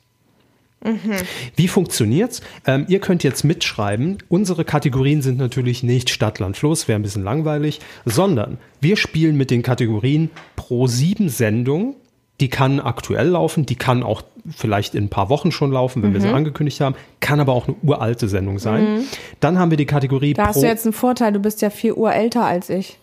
[1.55, 2.41] Wie funktioniert's?
[2.65, 4.17] Ähm, ihr könnt jetzt mitschreiben.
[4.29, 9.37] Unsere Kategorien sind natürlich nicht Stadt, Land, Fluss, wäre ein bisschen langweilig, sondern wir spielen
[9.37, 11.95] mit den Kategorien pro sieben Sendung.
[12.41, 16.13] Die kann aktuell laufen, die kann auch vielleicht in ein paar Wochen schon laufen, wenn
[16.13, 19.05] wir sie angekündigt haben, kann aber auch eine uralte Sendung sein.
[19.39, 21.97] Dann haben wir die Kategorie Da hast du jetzt einen Vorteil, du bist ja vier
[21.97, 22.99] Uhr älter als ich.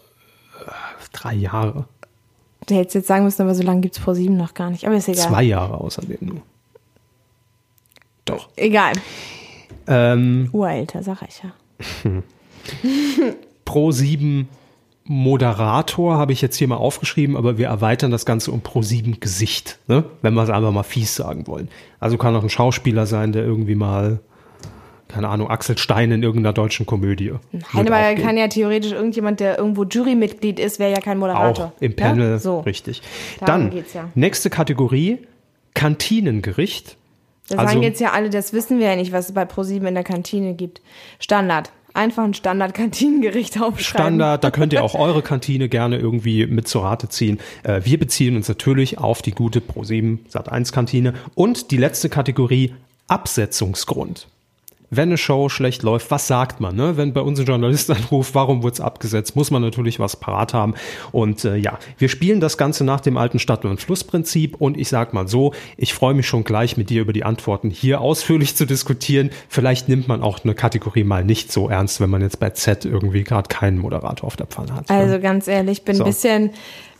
[1.12, 1.86] drei Jahre,
[2.66, 4.86] Du hättest jetzt sagen müssen, aber so lange gibt's Pro 7 noch gar nicht.
[4.86, 5.28] Aber ist egal.
[5.28, 6.42] zwei Jahre außerdem nur.
[8.24, 8.48] Doch.
[8.56, 8.94] Egal.
[9.86, 11.52] Ähm, Urälter, sag ich ja.
[13.64, 14.48] Pro 7
[15.04, 19.18] Moderator habe ich jetzt hier mal aufgeschrieben, aber wir erweitern das Ganze um Pro 7
[19.18, 20.04] Gesicht, ne?
[20.22, 21.68] wenn wir es einfach mal fies sagen wollen.
[21.98, 24.20] Also kann auch ein Schauspieler sein, der irgendwie mal,
[25.08, 27.32] keine Ahnung, Axel Stein in irgendeiner deutschen Komödie.
[27.50, 28.24] Nein, aber aufgeht.
[28.24, 31.72] kann ja theoretisch irgendjemand, der irgendwo Jurymitglied ist, wäre ja kein Moderator.
[31.76, 32.38] Auch im Panel, Ja?
[32.38, 32.60] So.
[32.60, 33.02] richtig.
[33.40, 34.08] Darum Dann, geht's ja.
[34.14, 35.18] nächste Kategorie,
[35.74, 36.96] Kantinengericht.
[37.52, 39.86] Da Also- sagen jetzt ja alle, das wissen wir ja nicht, was es bei ProSieben
[39.88, 40.80] in der Kantine gibt.
[41.18, 41.70] Standard.
[41.94, 44.06] Einfach ein Standard-Kantinengericht aufschreiben.
[44.06, 47.38] Standard, da könnt ihr auch eure Kantine gerne irgendwie mit zur Rate ziehen.
[47.64, 51.12] Äh, wir beziehen uns natürlich auf die gute Pro7 Sat1 Kantine.
[51.34, 52.74] Und die letzte Kategorie,
[53.08, 54.26] Absetzungsgrund.
[54.94, 56.76] Wenn eine Show schlecht läuft, was sagt man?
[56.76, 56.98] Ne?
[56.98, 60.52] Wenn bei uns ein Journalist anruft, warum wurde es abgesetzt, muss man natürlich was parat
[60.52, 60.74] haben.
[61.12, 64.56] Und äh, ja, wir spielen das Ganze nach dem alten Stadt- und Flussprinzip.
[64.60, 67.70] Und ich sag mal so, ich freue mich schon gleich mit dir über die Antworten
[67.70, 69.30] hier ausführlich zu diskutieren.
[69.48, 72.84] Vielleicht nimmt man auch eine Kategorie mal nicht so ernst, wenn man jetzt bei Z
[72.84, 74.90] irgendwie gerade keinen Moderator auf der Pfanne hat.
[74.90, 76.04] Also ganz ehrlich, ich bin So.
[76.04, 76.50] ein bisschen.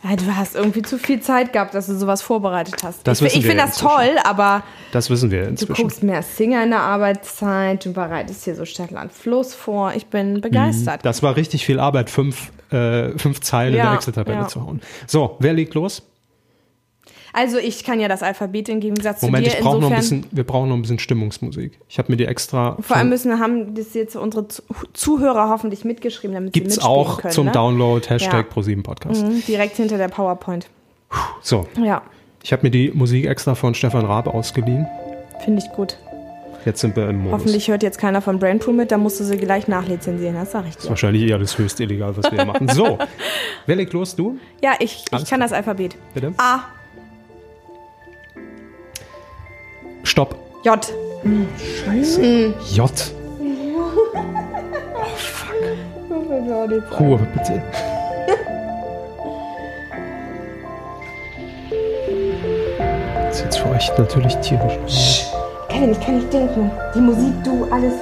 [0.03, 3.07] Ja, du hast irgendwie zu viel Zeit gehabt, dass du sowas vorbereitet hast.
[3.07, 3.87] Das ich wissen ich finde das inzwischen.
[3.95, 5.73] toll, aber Das wissen wir du inzwischen.
[5.81, 9.93] guckst mehr Singer in der Arbeitszeit, du bereitest hier so Stadtland Fluss vor.
[9.95, 10.99] Ich bin begeistert.
[11.05, 14.47] Das war richtig viel Arbeit, fünf, äh, fünf Zeilen in Ja, der Excel-Tabelle ja.
[14.47, 14.81] zu hauen.
[15.07, 16.03] So, wer legt los?
[17.33, 19.57] Also ich kann ja das Alphabet im Gegensatz Moment, zu dir.
[19.57, 21.79] ich brauche noch ein bisschen, wir brauchen noch ein bisschen Stimmungsmusik.
[21.89, 22.77] Ich habe mir die extra.
[22.79, 24.61] vor allem müssen haben das jetzt unsere Zu-
[24.93, 27.33] Zuhörer hoffentlich mitgeschrieben, damit gibt's sie mitspielen auch können.
[27.33, 27.51] zum ne?
[27.51, 28.61] Download Hashtag Ja.
[28.61, 29.23] Pro7 Podcast.
[29.25, 30.67] Mhm, direkt hinter der PowerPoint.
[31.41, 32.03] So, Ja,
[32.43, 34.85] ich habe mir die Musik extra von Stefan Raab ausgeliehen.
[35.43, 35.97] finde ich gut.
[36.65, 37.33] Jetzt sind wir im Modus.
[37.39, 40.63] Hoffentlich hört jetzt keiner von Brainpool mit, da musst du sie gleich nachlizenzieren, das sag
[40.63, 40.89] ich ist dir.
[40.89, 42.69] wahrscheinlich eher das höchst illegal, was wir hier machen.
[42.69, 42.97] So,
[43.65, 44.15] wer legt los?
[44.15, 44.37] Du?
[44.61, 45.49] Ja, ich, ich Alles kann klar.
[45.49, 45.97] das Alphabet.
[46.13, 46.33] Bitte?
[46.37, 46.59] A,
[50.03, 50.35] Stopp.
[50.63, 50.93] J,
[52.71, 52.91] J.
[56.99, 57.63] Ruhe, bitte.
[63.15, 65.25] Das ist jetzt für euch natürlich tierisch.
[65.69, 66.71] Kevin, ich kann nicht denken.
[66.93, 67.93] Die Musik, du, alles.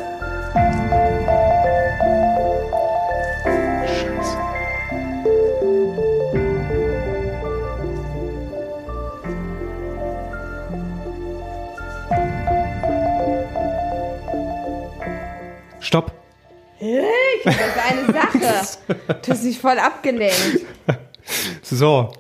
[17.44, 18.78] Das ist eine Sache.
[19.24, 20.62] Du hast dich voll abgelenkt.
[21.63, 22.12] So,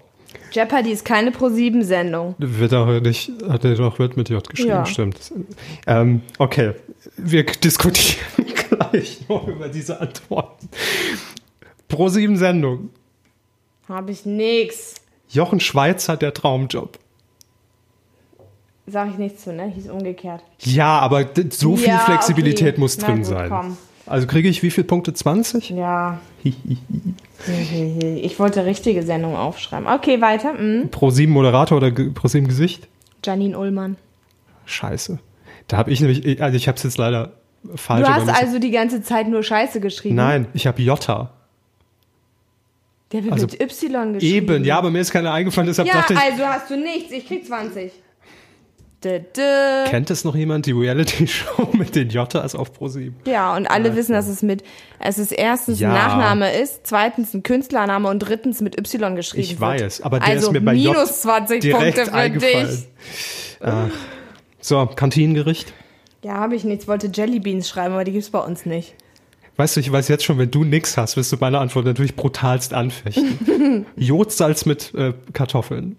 [0.51, 2.35] Jeopardy ist keine Pro-7-Sendung.
[2.37, 4.85] wird auch nicht, hat er doch wird mit J geschrieben, Ja.
[4.85, 5.31] stimmt.
[5.87, 6.73] Ähm, okay,
[7.17, 10.69] wir diskutieren gleich noch über diese Antworten.
[11.87, 12.89] Pro sieben Sendung.
[13.89, 14.95] Hab ich nix.
[15.29, 16.99] Jochen Schweizer, der Traumjob.
[18.87, 19.67] Sag ich nichts zu, ne?
[19.73, 20.43] Hieß umgekehrt.
[20.59, 22.79] Ja, aber so viel Ja, Flexibilität okay.
[22.79, 23.49] muss Na drin gut, sein.
[23.49, 23.77] komm.
[24.11, 25.13] Also kriege ich wie viele Punkte?
[25.13, 25.69] 20?
[25.69, 26.19] Ja.
[26.43, 29.87] Ich wollte richtige Sendung aufschreiben.
[29.87, 30.53] Okay, weiter.
[30.53, 30.89] Mhm.
[30.89, 32.89] Pro 7 Moderator oder Pro 7 Gesicht?
[33.23, 33.95] Janine Ullmann.
[34.65, 35.19] Scheiße.
[35.67, 37.33] Da habe ich nämlich, also ich habe es jetzt leider
[37.75, 38.05] falsch.
[38.05, 40.15] Du hast also die ganze Zeit nur Scheiße geschrieben.
[40.15, 41.31] Nein, ich habe Jota.
[43.13, 44.53] Der wird also mit Y geschrieben.
[44.55, 47.11] Eben, ja, aber mir ist keiner eingefallen, deshalb Ja, dachte ich, also hast du nichts.
[47.11, 47.91] Ich krieg 20.
[49.01, 53.15] Kennt es noch jemand, die Reality-Show mit den Jotas auf Pro 7?
[53.25, 54.63] Ja, und alle wissen, dass es mit,
[54.99, 55.89] es ist erstens Ja.
[55.89, 59.61] ein Nachname ist, zweitens ein Künstlername und drittens mit Y geschrieben Ich wird.
[59.61, 62.87] weiß, aber der also ist mir bei J minus 20 direkt Punkte für dich.
[63.61, 63.89] Ach.
[64.59, 65.73] So, Kantinengericht.
[66.23, 66.87] Ja, habe ich nichts.
[66.87, 68.93] Wollte Jellybeans schreiben, aber die gibt's bei uns nicht.
[69.57, 72.15] Weißt du, ich weiß jetzt schon, wenn du nix hast, wirst du meine Antwort natürlich
[72.15, 73.85] brutalst anfechten.
[73.95, 75.97] Jodsalz mit äh, Kartoffeln.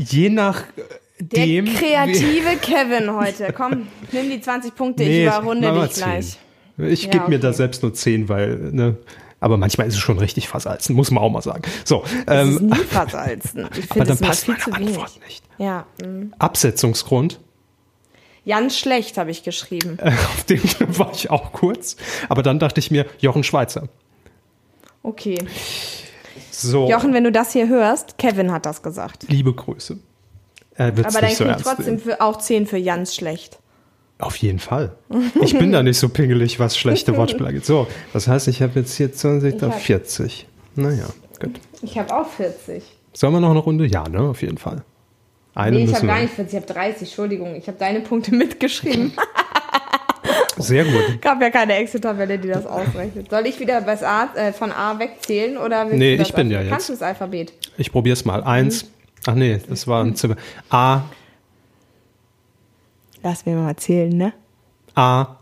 [0.00, 0.82] Je nach äh,
[1.20, 1.64] Der dem.
[1.66, 3.52] kreative Kevin heute.
[3.52, 6.38] Komm, nimm die 20 Punkte, ich überrunde dich gleich.
[6.76, 6.88] 10.
[6.90, 7.56] Ich Ja, gebe mir da okay.
[7.56, 8.96] selbst nur 10, weil, ne,
[9.40, 11.62] aber manchmal ist es schon richtig versalzen, muss man auch mal sagen.
[11.84, 13.68] So, Das ist ähm, nie versalzen.
[13.76, 14.88] Ich aber finde dann passt viel meine zu wenig.
[14.90, 15.44] Antwort nicht.
[15.58, 16.32] Ja, mm.
[16.38, 17.40] Absetzungsgrund,
[18.46, 19.98] ganz schlecht habe ich geschrieben.
[20.00, 20.62] äh, auf dem
[20.98, 21.96] war ich auch kurz,
[22.28, 23.88] aber dann dachte ich mir, Jochen Schweizer.
[25.02, 25.36] Okay.
[26.60, 29.26] So, Jochen, wenn du das hier hörst, Kevin hat das gesagt.
[29.28, 29.98] liebe Grüße.
[30.76, 33.58] Wird's Aber dann so ernst trotzdem für, auch 10 für ganz schlecht.
[34.18, 34.92] Auf jeden Fall.
[35.42, 37.64] Ich bin da nicht so pingelig, was schlechte Wortspiele angeht.
[37.66, 40.46] So, das heißt, ich habe jetzt hier 20, Ich dann hab- 40.
[40.74, 41.06] Naja,
[41.40, 41.60] gut.
[41.82, 42.82] Ich habe auch 40.
[43.12, 43.86] Sollen wir noch eine Runde?
[43.86, 44.82] Ja, ne, auf jeden Fall.
[45.54, 47.54] Eine Nee, ich habe gar nicht 40, ich habe 30, Entschuldigung.
[47.56, 49.12] Ich habe deine Punkte mitgeschrieben.
[50.64, 51.20] Sehr gut.
[51.20, 53.30] Gab ja keine Excel-Tabelle, die das ausrechnet.
[53.30, 56.70] Soll ich wieder A, äh, von A wegzählen oder Nee, ich bin ja jetzt.
[56.70, 57.52] Kannst du das Alphabet?
[57.76, 58.42] Ich probiere es mal.
[58.44, 58.84] Eins.
[58.84, 58.88] Mhm.
[59.26, 60.36] Ach nee, das war ein Zimmer.
[60.70, 61.02] A,
[63.22, 64.32] Lass mir mal zählen, ne?
[64.94, 65.36] A,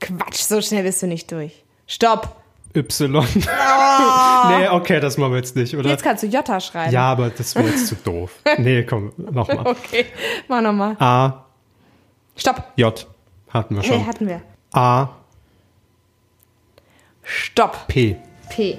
[0.00, 1.64] Quatsch, so schnell bist du nicht durch.
[1.86, 2.36] Stopp!
[2.74, 3.10] Y.
[4.48, 5.90] nee, okay, das machen wir jetzt nicht, oder?
[5.90, 6.92] Jetzt kannst du Jota schreiben.
[6.92, 8.40] Ja, aber das wäre jetzt zu doof.
[8.58, 9.58] Nee, komm, nochmal.
[9.66, 10.06] Okay,
[10.48, 10.96] mach nochmal.
[10.98, 11.44] A,
[12.36, 12.72] Stopp!
[12.76, 13.06] J.
[13.52, 14.06] Hatten wir schon.
[14.06, 14.40] hatten wir.
[14.72, 15.08] A,
[17.22, 17.86] Stopp!
[17.86, 18.16] P.
[18.48, 18.78] P.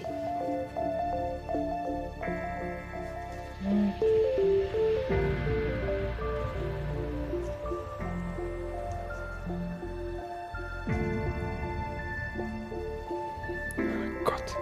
[14.26, 14.58] Gott.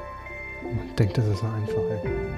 [0.64, 2.31] Man denkt, das ist so einfach,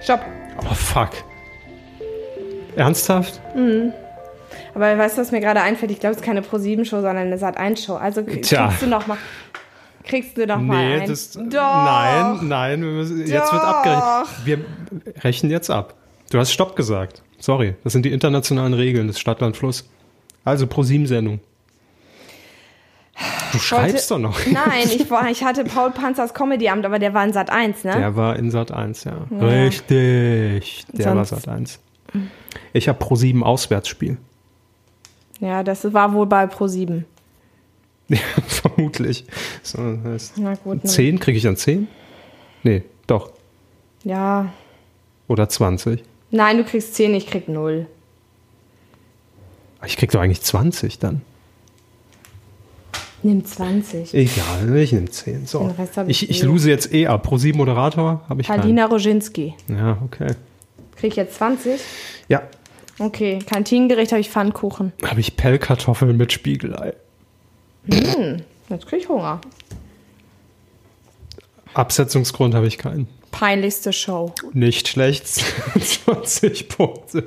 [0.00, 0.20] Stopp!
[0.68, 1.10] Oh, fuck.
[2.76, 3.40] Ernsthaft?
[4.74, 5.90] Aber weißt du, was mir gerade einfällt?
[5.90, 7.96] Ich glaube, es ist keine Pro-7-Show, sondern eine Sat-1-Show.
[7.96, 8.68] Also krieg- Tja.
[8.68, 9.18] kriegst du noch mal,
[10.04, 11.08] kriegst du noch mal Nee, ein.
[11.08, 11.32] das.
[11.32, 11.42] Doch.
[11.44, 13.62] Nein, nein, wir müssen, jetzt wird Doch.
[13.64, 14.46] abgerechnet.
[14.46, 14.58] Wir
[15.24, 15.94] rechnen jetzt ab.
[16.30, 17.22] Du hast Stopp gesagt.
[17.40, 19.88] Sorry, das sind die internationalen Regeln des Stadtland Fluss.
[20.44, 21.40] Also pro sieben Sendung.
[23.52, 24.38] Du schreibst doch noch.
[24.50, 27.92] Nein, ich, war, ich hatte Paul Panzers Comedy-Amt, aber der war in Sat 1, ne?
[27.96, 29.26] Der war in Sat 1, ja.
[29.30, 30.84] Richtig.
[30.92, 31.80] Der war Sonst- Sat 1.
[32.72, 34.16] Ich habe pro sieben Auswärtsspiel.
[35.40, 37.04] Ja, das war wohl bei Pro 7.
[38.08, 39.24] Ja, vermutlich.
[39.62, 40.82] So, das heißt, Na gut.
[40.82, 40.90] ne.
[40.90, 41.86] 10 kriege ich dann 10?
[42.64, 43.30] Nee, doch.
[44.02, 44.52] Ja.
[45.28, 46.02] Oder 20.
[46.32, 47.86] Nein, du kriegst 10, ich krieg 0.
[49.86, 51.22] Ich krieg doch eigentlich 20 dann.
[53.22, 54.14] Nimm 20.
[54.14, 55.46] Egal, ich nehme 10.
[55.46, 55.74] So.
[56.08, 57.22] Ich Ich, ich lose jetzt eh ab.
[57.22, 59.54] Pro 7 Moderator habe ich Palina Roginski.
[59.66, 59.78] keinen.
[59.78, 60.34] Ja, okay.
[60.96, 61.80] Krieg ich jetzt 20?
[62.28, 62.42] Ja,
[63.02, 63.38] Okay.
[63.38, 64.92] Kantinengericht habe ich Pfannkuchen.
[65.02, 66.92] habe ich Pellkartoffeln mit Spiegelei.
[68.68, 69.40] Jetzt krieg ich Hunger.
[71.72, 73.08] Absetzungsgrund habe ich keinen.
[73.30, 74.34] Peinlichste Show.
[74.52, 75.26] Nicht schlecht.
[75.80, 77.24] 20 Punkte.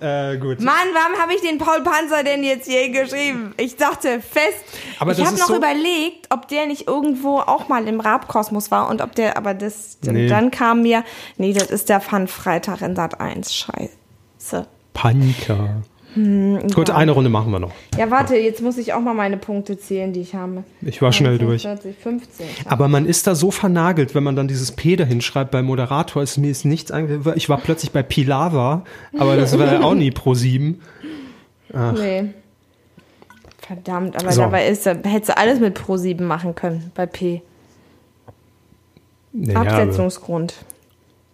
[0.00, 0.60] Äh, gut.
[0.60, 3.54] Mann, warum habe ich den Paul Panzer denn jetzt hier geschrieben?
[3.56, 4.64] Ich dachte fest.
[4.98, 8.88] Aber ich habe noch so- überlegt, ob der nicht irgendwo auch mal im Rabkosmos war
[8.88, 10.28] und ob der, aber das, Nee.
[10.28, 11.04] dann kam mir,
[11.38, 13.54] nee, das ist der Fun-Freitag in Sat 1.
[13.54, 14.66] Scheiße.
[14.92, 15.82] Panika.
[16.16, 17.72] Hm, Gut, eine Runde machen wir noch.
[17.98, 20.64] Ja, warte, jetzt muss ich auch mal meine Punkte zählen, die ich habe.
[20.80, 21.62] Ich war schnell durch.
[21.62, 22.46] 45, 15.
[22.64, 26.22] Aber man ist da so vernagelt, wenn man dann dieses P dahin schreibt beim Moderator,
[26.22, 27.36] ist mir ist nichts eingefallen.
[27.36, 28.82] Ich war plötzlich bei Pilava,
[29.18, 30.80] aber das war ja auch nie pro 7.
[31.94, 32.24] Nee.
[33.58, 34.42] Verdammt, aber So.
[34.42, 37.42] dabei ist, hättest du alles mit Pro7 machen können bei P.
[39.32, 40.54] Naja, Absetzungsgrund.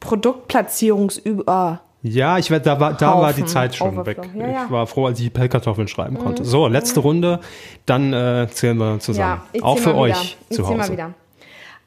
[0.01, 1.83] Produktplatzierungsüber.
[2.05, 4.25] Ja, ich werd, da war, da war die Haufen, Zeit schon Overflow.
[4.25, 4.31] weg.
[4.35, 4.65] Ja, ja.
[4.65, 6.45] Ich war froh, als ich die Pellkartoffeln schreiben konnte.
[6.45, 7.39] So, letzte Runde,
[7.87, 9.43] dann äh, zählen wir zusammen.
[9.55, 10.21] Ja, Auch für euch wieder.
[10.51, 10.93] Ich zu zähl mal Hause.
[10.93, 11.15] wieder.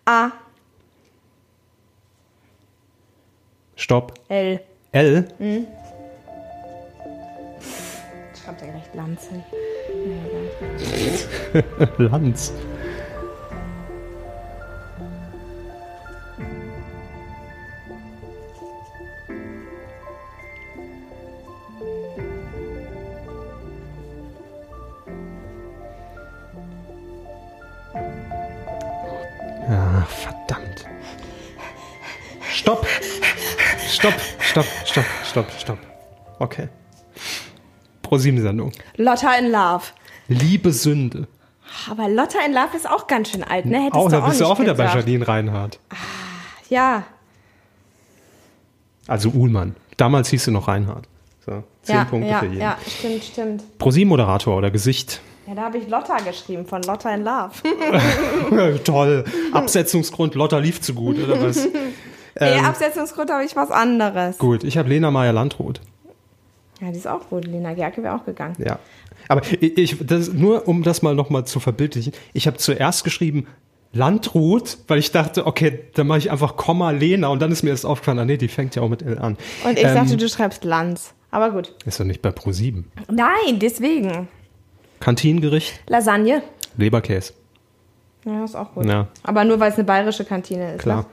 [0.06, 0.28] A,
[3.76, 4.14] Stopp.
[4.30, 4.62] L.
[4.94, 5.28] L.
[8.42, 9.44] Schreibt er gleich Lanz hin.
[11.98, 12.54] Lanz.
[34.56, 35.78] Stopp, stopp, stopp, stopp.
[36.40, 36.70] Okay.
[38.02, 38.72] Pro 7 Sendung.
[38.96, 39.84] Lotta in Love.
[40.30, 41.28] Liebe Sünde.
[41.92, 43.80] Aber Lotta in Love ist auch ganz schön alt, ne?
[43.80, 44.96] Hättest Auch, du da auch bist du auch wieder bei gesagt.
[44.96, 45.80] Jardine Reinhardt.
[46.70, 47.04] Ja.
[49.08, 49.76] Also Uhlmann.
[49.98, 51.06] Damals hieß sie noch Reinhard.
[51.46, 52.62] So, zehn ja, Punkte ja, für jeden.
[52.62, 53.78] ja, stimmt, stimmt.
[53.78, 55.20] ProSieben-Moderator oder Gesicht.
[55.48, 58.80] Ja, da habe ich Lotta geschrieben, von Lotta in Love.
[58.86, 59.26] Toll.
[59.52, 61.68] Absetzungsgrund, Lotta lief zu gut, oder was?
[62.40, 64.38] nee, Absetzungsgrund habe ich was anderes.
[64.38, 65.82] Gut, ich habe Lena Meyer-Landrut.
[66.82, 67.46] Ja, die ist auch gut.
[67.46, 68.56] Lena Gerke wäre auch gegangen.
[68.58, 68.80] Ja.
[69.28, 73.48] Aber ich, ich das, nur um das mal nochmal zu verbildlichen, ich habe zuerst geschrieben
[73.94, 77.70] Landrut, weil ich dachte, okay, dann mache ich einfach Komma Lena und dann ist mir
[77.72, 79.38] das aufgefallen, ah nee, die fängt ja auch mit L an.
[79.66, 81.14] Und ich Ähm, dachte, du schreibst Lanz.
[81.32, 81.74] Aber gut.
[81.86, 82.84] Ist doch nicht bei Pro7.
[83.10, 84.28] Nein, deswegen.
[85.00, 86.42] Kantinengericht, Lasagne.
[86.78, 87.34] Leberkäse,
[88.26, 88.86] Ja, ist auch gut.
[88.86, 89.08] Ja.
[89.24, 90.82] Aber nur, weil es eine bayerische Kantine ist.
[90.82, 90.98] klar.
[91.02, 91.06] Ne?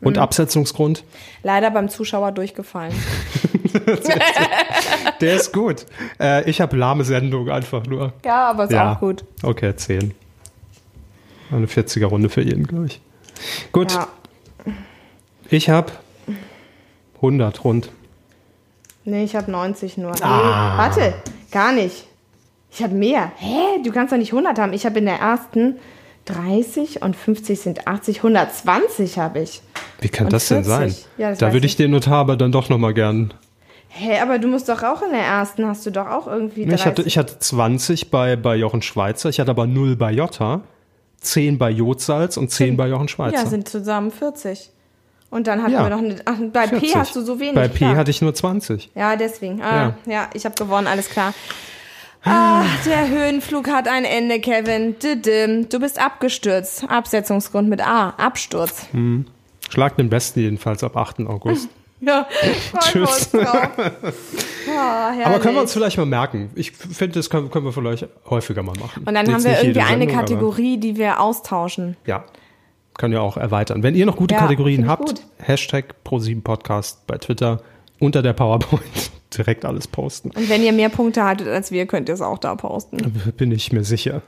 [0.00, 1.04] Und Absetzungsgrund,
[1.42, 2.94] Leider beim Zuschauer durchgefallen.
[5.20, 5.86] der ist gut.
[6.20, 8.12] Äh, ich habe lahme Sendung einfach nur.
[8.24, 8.92] Ja, aber ist Ja.
[8.94, 9.24] auch gut.
[9.42, 10.14] Okay, 10.
[11.50, 13.00] Eine 40er Runde für jeden, glaube ich.
[13.72, 14.08] Gut, Ja.
[15.50, 15.92] ich habe
[17.16, 17.90] 100 rund.
[19.04, 20.10] Nee, ich habe 90 nur.
[20.22, 20.72] Ah.
[20.76, 21.14] Nee, warte,
[21.52, 22.06] gar nicht.
[22.72, 23.30] Ich habe mehr.
[23.36, 23.82] Hä?
[23.84, 24.72] Du kannst doch nicht 100 haben.
[24.72, 25.76] Ich habe in der ersten
[26.26, 28.18] 30 und 50 sind 80.
[28.18, 29.62] 120 habe ich.
[30.00, 30.90] Wie kann Und das denn sein?
[30.90, 31.06] 40.
[31.18, 31.76] Ja, das da würde ich ich.
[31.76, 33.32] den Notar aber dann doch nochmal gern.
[33.88, 36.80] Hä, aber du musst doch auch in der ersten, hast du doch auch irgendwie 30.
[36.80, 40.60] Ich hatte, ich hatte 20 bei, bei Jochen Schweizer, ich hatte aber 0 bei Jota,
[41.22, 43.36] 10 bei Jodsalz und 10 bei Jochen Schweizer.
[43.36, 44.70] ja, sind zusammen 40.
[45.30, 45.82] Und dann hatten Ja.
[45.84, 46.92] wir noch eine, ach, bei 40.
[46.92, 47.54] P hast du so wenig.
[47.54, 47.96] Bei P klar.
[47.96, 48.90] hatte ich nur 20.
[48.94, 49.62] Ja, deswegen.
[49.62, 50.28] Ah, ja.
[50.34, 51.32] ich habe gewonnen, alles klar.
[52.26, 52.64] Ah.
[52.64, 54.96] Ach, der Höhenflug hat ein Ende, Kevin.
[55.68, 56.84] Du bist abgestürzt.
[56.88, 58.10] Absetzungsgrund mit A.
[58.10, 58.86] Absturz.
[59.70, 61.20] Schlag den Besten jedenfalls ab 8.
[61.20, 61.68] August.
[61.98, 62.26] Ja,
[62.80, 63.30] Tschüss.
[64.78, 66.50] Ah, aber können wir uns vielleicht mal merken.
[66.54, 69.04] Ich finde, das können, können wir vielleicht häufiger mal machen.
[69.06, 71.96] Und dann Jetzt haben wir irgendwie eine Sendung, Kategorie, die wir austauschen.
[72.04, 72.24] Ja,
[72.98, 73.82] können wir auch erweitern.
[73.82, 75.22] Wenn ihr noch gute Ja, Kategorien habt, gut.
[75.38, 77.62] Hashtag Pro7Podcast bei Twitter
[77.98, 78.82] unter der PowerPoint
[79.36, 80.30] direkt alles posten.
[80.30, 82.98] Und wenn ihr mehr Punkte hattet als wir, könnt ihr es auch da posten.
[83.36, 84.22] Bin ich mir sicher.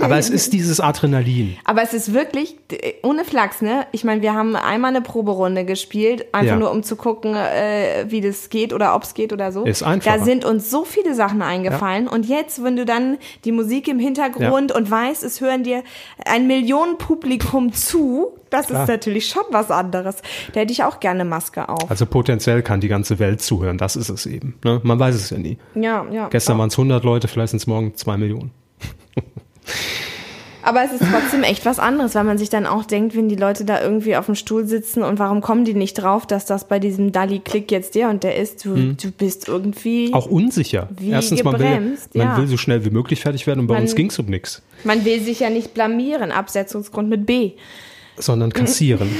[0.00, 1.56] Aber es ist dieses Adrenalin.
[1.64, 2.56] Aber es ist wirklich,
[3.02, 3.86] ohne Flachs, ne?
[3.92, 6.56] Ich meine, wir haben einmal eine Proberunde gespielt, einfach Ja.
[6.58, 9.64] nur um zu gucken, äh, wie das geht oder ob es geht oder so.
[9.64, 10.18] Ist einfacher.
[10.18, 12.06] Da sind uns so viele Sachen eingefallen.
[12.06, 15.82] Und jetzt, wenn du dann die Musik im Hintergrund und weißt, es hören dir
[16.24, 18.82] ein Millionenpublikum zu, das Klar.
[18.82, 20.16] ist natürlich schon was anderes.
[20.52, 21.90] Da hätte ich auch gerne Maske auf.
[21.90, 23.78] Also potenziell kann die ganze Welt zuhören.
[23.78, 24.58] Das ist es eben.
[24.64, 24.80] Ne?
[24.82, 25.58] Man weiß es ja nie.
[25.74, 26.28] Ja, ja.
[26.28, 26.60] Gestern ja.
[26.60, 28.50] waren es 100 Leute, vielleicht sind es morgen 2 Millionen.
[30.70, 33.34] Aber es ist trotzdem echt was anderes, weil man sich dann auch denkt, wenn die
[33.34, 36.68] Leute da irgendwie auf dem Stuhl sitzen und warum kommen die nicht drauf, dass das
[36.68, 38.64] bei diesem Dalli-Klick jetzt der und der ist.
[38.64, 40.14] Du, du bist irgendwie.
[40.14, 40.88] Auch unsicher.
[40.96, 42.38] Wie Erstens, man, will, gebremst, man ja.
[42.38, 44.62] will so schnell wie möglich fertig werden und bei Man- uns ging es um nichts,
[44.84, 46.30] man will sich ja nicht blamieren.
[46.30, 47.54] Absetzungsgrund mit B.
[48.16, 49.08] sondern kassieren.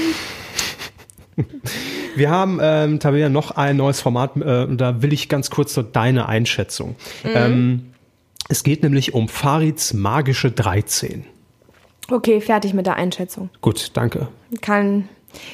[2.15, 5.73] Wir haben, ähm, Tabea, noch ein neues Format, äh, und da will ich ganz kurz
[5.73, 6.95] so deine Einschätzung.
[7.23, 7.29] Mhm.
[7.33, 7.85] Ähm,
[8.49, 11.25] es geht nämlich um Farids magische 13.
[12.09, 13.49] Okay, fertig mit der Einschätzung.
[13.61, 14.27] Gut, danke.
[14.61, 15.07] Kann,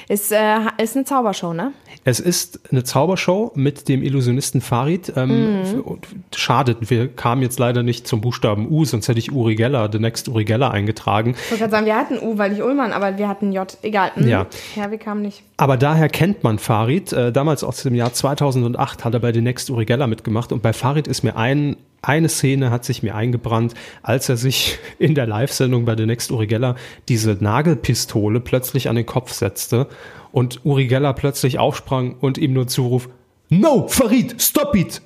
[0.08, 1.72] ist, äh, ist eine Zaubershow, ne?
[2.04, 5.12] Es ist eine Zaubershow mit dem Illusionisten Farid.
[5.18, 6.00] Ähm, Mhm.
[6.34, 10.00] Schade, wir kamen jetzt leider nicht zum Buchstaben U, sonst hätte ich Uri Geller, The
[10.00, 11.32] Next Uri Geller eingetragen.
[11.38, 13.78] Ich wollte gerade sagen, wir hatten U, weil ich Ullmann, aber wir hatten J.
[13.82, 14.12] Egal.
[14.16, 14.28] Hm.
[14.28, 14.48] Ja.
[14.76, 15.44] Ja, wir kamen nicht.
[15.58, 17.12] Aber daher kennt man Farid.
[17.14, 20.52] Äh, damals aus dem Jahr 2008 hat er bei The Next Uri Geller mitgemacht.
[20.54, 23.74] Und bei Farid ist mir ein, eine Szene hat sich mir eingebrannt,
[24.04, 26.76] als er sich in der Live-Sendung bei The Next Uri Geller
[27.08, 29.88] diese Nagelpistole plötzlich an den Kopf setzte
[30.32, 33.10] und Uri Geller plötzlich aufsprang und ihm nur zuruf,
[33.50, 35.02] No, Farid, stop it!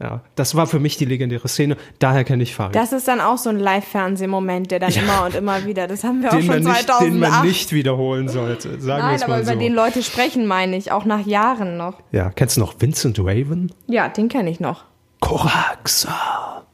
[0.00, 1.76] Ja, das war für mich die legendäre Szene.
[2.00, 2.74] Daher kenne ich Farid.
[2.74, 6.20] Das ist dann auch so ein Live-Fernsehmoment, der dann immer und immer wieder, das haben
[6.20, 7.00] wir auch schon man nicht, 2008.
[7.04, 8.80] den man nicht wiederholen sollte.
[8.80, 9.58] Sagen wir Nein, es aber mal über so.
[9.58, 12.00] den Leute sprechen, meine ich, auch nach Jahren noch.
[12.10, 13.72] Ja, kennst du noch Vincent Raven?
[13.86, 14.84] Ja, den kenne ich noch.
[15.24, 16.64] Koraxa.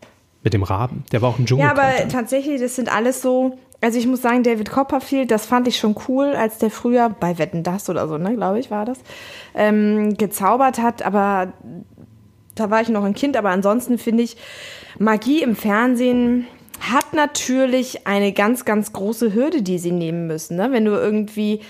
[0.42, 1.05] Mit dem Raben.
[1.12, 1.66] Der war auch im Dschungel.
[1.66, 3.59] Ja, aber tatsächlich, das sind alles so.
[3.80, 7.38] Also ich muss sagen, David Copperfield, das fand ich schon cool, als der früher bei
[7.38, 8.98] Wetten das oder so, ne, glaube ich, war das,
[9.55, 11.03] ähm, gezaubert hat.
[11.03, 11.53] Aber
[12.57, 13.36] da war ich noch ein Kind.
[13.36, 14.36] Aber ansonsten finde ich,
[14.98, 16.46] Magie im Fernsehen
[16.80, 20.57] hat natürlich eine ganz, ganz große Hürde, die sie nehmen müssen.
[20.57, 20.72] Ne?
[20.72, 21.61] Wenn du irgendwie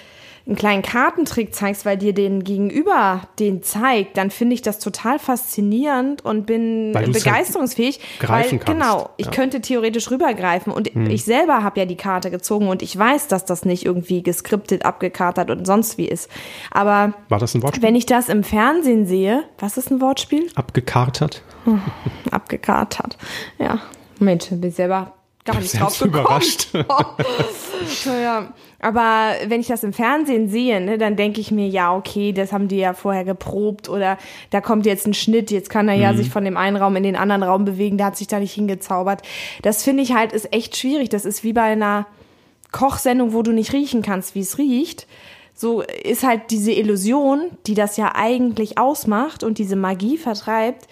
[0.46, 5.18] einen kleinen Kartentrick zeigst, weil dir den Gegenüber den zeigt, dann finde ich das total
[5.18, 8.00] faszinierend und bin Weil du's begeisterungsfähig.
[8.18, 8.66] greifen weil, kannst.
[8.82, 9.32] Genau, ich Ja.
[9.32, 13.44] könnte theoretisch rübergreifen und ich selber habe ja die Karte gezogen und ich weiß, dass
[13.44, 16.28] das nicht irgendwie geskriptet, abgekartet und sonst wie ist.
[16.70, 17.82] Aber War das ein Wortspiel?
[17.86, 20.48] wenn ich das im Fernsehen sehe, was ist ein Wortspiel?
[20.54, 21.42] Abgekartert?
[22.30, 23.16] Abgekartet.
[23.58, 23.78] Ja.
[24.18, 25.14] Mensch, bin selber
[25.44, 26.24] gar nicht drauf gekommen.
[26.24, 26.68] überrascht.
[28.04, 28.52] ja.
[28.82, 32.52] Aber wenn ich das im Fernsehen sehe, ne, dann denke ich mir, ja, okay, das
[32.52, 34.16] haben die ja vorher geprobt oder
[34.50, 37.02] da kommt jetzt ein Schnitt, jetzt kann er ja sich von dem einen Raum in
[37.02, 39.22] den anderen Raum bewegen, der hat sich da nicht hingezaubert.
[39.62, 41.10] Das finde ich halt ist echt schwierig.
[41.10, 42.06] Das ist wie bei einer
[42.72, 45.06] Kochsendung, wo du nicht riechen kannst, wie es riecht.
[45.54, 50.86] So ist halt diese Illusion, die das ja eigentlich ausmacht und diese Magie vertreibt,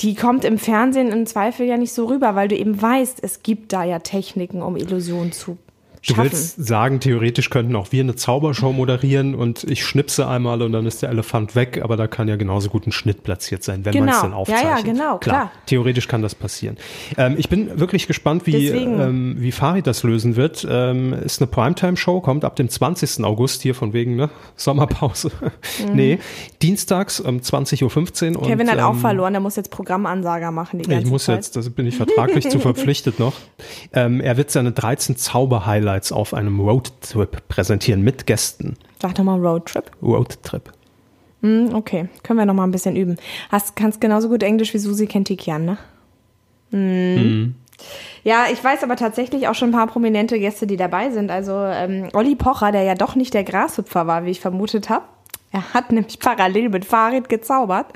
[0.00, 3.42] die kommt im Fernsehen im Zweifel ja nicht so rüber, weil du eben weißt, es
[3.42, 5.58] gibt da ja Techniken, um Illusionen zu
[6.06, 6.22] Du schaffen.
[6.32, 10.86] willst sagen, theoretisch könnten auch wir eine Zaubershow moderieren und ich schnipse einmal und dann
[10.86, 13.94] ist der Elefant weg, aber da kann ja genauso gut ein Schnitt platziert sein, wenn
[13.94, 14.16] man Genau.
[14.16, 14.64] es dann Ja, aufzeichnet.
[14.64, 15.50] ja, genau, klar.
[15.66, 16.76] Theoretisch kann das passieren.
[17.16, 20.66] Ähm, ich bin wirklich gespannt, wie, ähm, wie Farid das lösen wird.
[20.70, 23.24] Ähm, ist eine Primetime-Show, kommt ab dem 20.
[23.24, 24.30] August hier von wegen ne?
[24.56, 25.30] Sommerpause.
[25.92, 26.18] nee,
[26.62, 28.42] dienstags um 20.15 Uhr.
[28.42, 28.46] Mhm.
[28.46, 31.24] Kevin und, hat auch ähm, verloren, der muss jetzt Programmansager machen die ganze ich muss
[31.24, 31.36] Zeit.
[31.36, 33.34] jetzt, das bin ich vertraglich zu verpflichtet noch.
[33.92, 35.16] Ähm, er wird seine 13
[35.88, 38.76] Zauber-Highlights auf einem Roadtrip präsentieren mit Gästen.
[39.00, 39.90] Sag doch mal Roadtrip.
[40.02, 40.72] Roadtrip.
[41.42, 43.16] Hm, okay, können wir noch mal ein bisschen üben.
[43.50, 45.78] Hast, kannst genauso gut Englisch wie Susi Kentikian, ne?
[46.70, 47.54] Hm.
[48.24, 51.30] Ja, ich weiß aber tatsächlich auch schon ein paar prominente Gäste, die dabei sind.
[51.30, 55.04] Also ähm, Olli Pocher, der ja doch nicht der Grashüpfer war, wie ich vermutet habe.
[55.52, 57.86] Er hat nämlich parallel mit Farid gezaubert.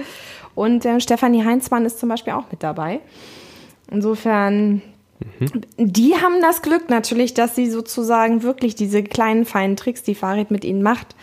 [0.54, 3.00] Und äh, Stefanie Heinzmann ist zum Beispiel auch mit dabei.
[3.90, 4.82] Insofern,
[5.78, 10.50] die haben das Glück natürlich, dass sie sozusagen wirklich diese kleinen feinen Tricks, die Farid
[10.50, 11.14] mit ihnen macht,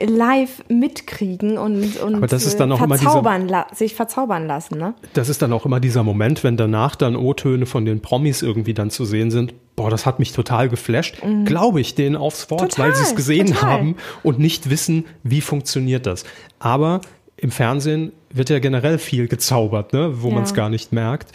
[0.00, 4.46] live mitkriegen und, und Aber das ist äh, dann auch immer verzaubern la sich verzaubern
[4.48, 4.94] lassen, ne?
[5.12, 8.74] Das ist dann auch immer dieser Moment, wenn danach dann O-Töne von den Promis irgendwie
[8.74, 9.54] dann zu sehen sind.
[9.76, 11.18] Boah, das hat mich total geflasht.
[11.44, 12.68] Glaube ich denen aufs Wort, Mhm.
[12.70, 13.70] Total, weil sie es gesehen total.
[13.70, 16.24] haben und nicht wissen, wie funktioniert das.
[16.58, 17.00] Aber
[17.36, 20.22] im Fernsehen wird ja generell viel gezaubert, ne?
[20.22, 20.34] wo Ja.
[20.34, 21.30] man es gar nicht merkt.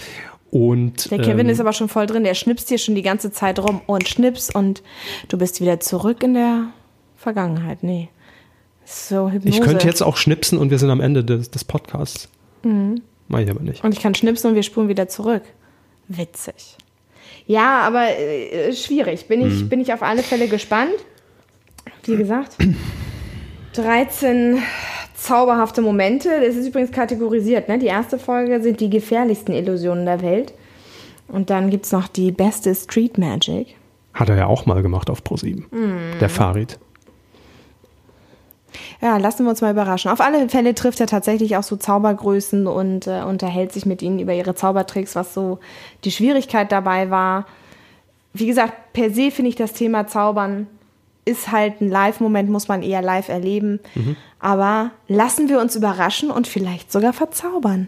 [0.52, 3.32] Und Der Kevin ähm, ist aber schon voll drin, der schnipst hier schon die ganze
[3.32, 4.82] Zeit rum und schnips und
[5.28, 6.68] du bist wieder zurück in der
[7.18, 7.84] Vergangenheit.
[7.84, 8.10] Nee.
[8.86, 9.56] So Hypnose.
[9.58, 12.30] ich könnte jetzt auch schnipsen und wir sind am Ende des, des Podcasts.
[12.64, 13.02] Mhm.
[13.28, 13.84] Mach ich aber nicht.
[13.84, 15.44] Und ich kann schnipsen und wir spulen wieder zurück.
[16.08, 16.78] Witzig.
[17.46, 19.28] Ja, aber äh, schwierig.
[19.28, 19.70] Bin ich, Mhm.
[19.70, 20.94] bin ich auf alle Fälle gespannt.
[22.06, 22.56] Wie gesagt,
[23.74, 24.60] 13
[25.24, 26.30] zauberhafte Momente.
[26.46, 27.68] Das ist übrigens kategorisiert.
[27.68, 27.80] Ne?
[27.80, 30.54] Die erste Folge sind die gefährlichsten Illusionen der Welt.
[31.28, 33.76] Und dann gibt es noch die beste Street Magic.
[34.14, 35.68] Hat er ja auch mal gemacht auf ProSieben.
[35.72, 36.20] Mhm.
[36.20, 36.80] Der Farid.
[39.02, 40.12] Ja, lassen wir uns mal überraschen.
[40.12, 44.20] Auf alle Fälle trifft er tatsächlich auch so Zaubergrößen und äh, unterhält sich mit ihnen
[44.20, 45.60] über ihre Zaubertricks, was so
[46.04, 47.46] die Schwierigkeit dabei war.
[48.34, 50.68] Wie gesagt, per se finde ich das Thema Zaubern
[51.26, 53.80] ist halt ein Live-Moment, muss man eher live erleben.
[54.40, 57.88] Aber lassen wir uns überraschen und vielleicht sogar verzaubern.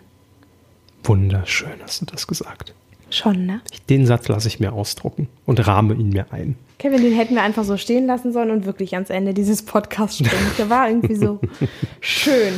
[1.03, 2.73] Wunderschön hast du das gesagt.
[3.09, 3.61] Schon, ne?
[3.89, 6.55] Den Satz lasse ich mir ausdrucken und rahme ihn mir ein.
[6.79, 10.17] Kevin, den hätten wir einfach so stehen lassen sollen und wirklich ans Ende dieses Podcasts
[10.19, 10.51] springen.
[10.57, 11.39] Der war irgendwie so
[11.99, 12.53] schön.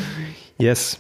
[0.59, 0.99] Yes.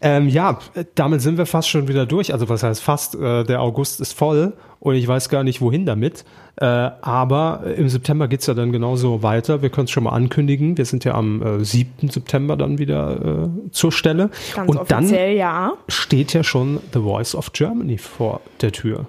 [0.00, 0.58] Ähm, ja,
[0.94, 2.32] damit sind wir fast schon wieder durch.
[2.32, 3.14] Also was heißt fast?
[3.14, 6.24] Äh, der August ist voll und ich weiß gar nicht, wohin damit.
[6.56, 9.62] Äh, aber im September geht's ja dann genauso weiter.
[9.62, 10.76] Wir können es schon mal ankündigen.
[10.76, 12.08] Wir sind ja am äh, 7.
[12.08, 14.30] September dann wieder äh, zur Stelle.
[14.54, 15.72] Ganz und dann ja.
[15.88, 19.06] steht ja schon The Voice of Germany vor der Tür.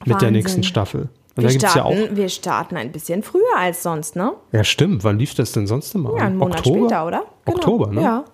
[0.00, 0.32] Mit der Wahnsinn.
[0.32, 1.08] nächsten Staffel.
[1.36, 1.92] Und Wir gibt's ja auch.
[1.92, 4.32] starten, wir starten ein bisschen früher als sonst, ne?
[4.52, 5.04] Ja, stimmt.
[5.04, 6.16] Wann lief das denn sonst immer?
[6.16, 6.78] Ja, einen Monat Oktober?
[6.88, 7.22] später, oder?
[7.44, 7.56] Genau.
[7.56, 8.02] Oktober, ne?
[8.02, 8.24] Ja.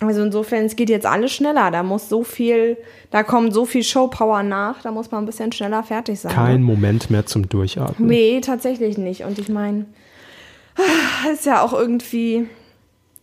[0.00, 1.70] Also insofern, es geht jetzt alles schneller.
[1.70, 2.78] Da muss so viel,
[3.10, 6.32] da kommt so viel Showpower nach, da muss man ein bisschen schneller fertig sein.
[6.32, 6.66] Kein Ne?
[6.66, 8.08] Moment mehr zum Durchatmen.
[8.08, 9.24] Nee, tatsächlich nicht.
[9.24, 9.84] Und ich meine,
[11.32, 12.48] ist ja auch irgendwie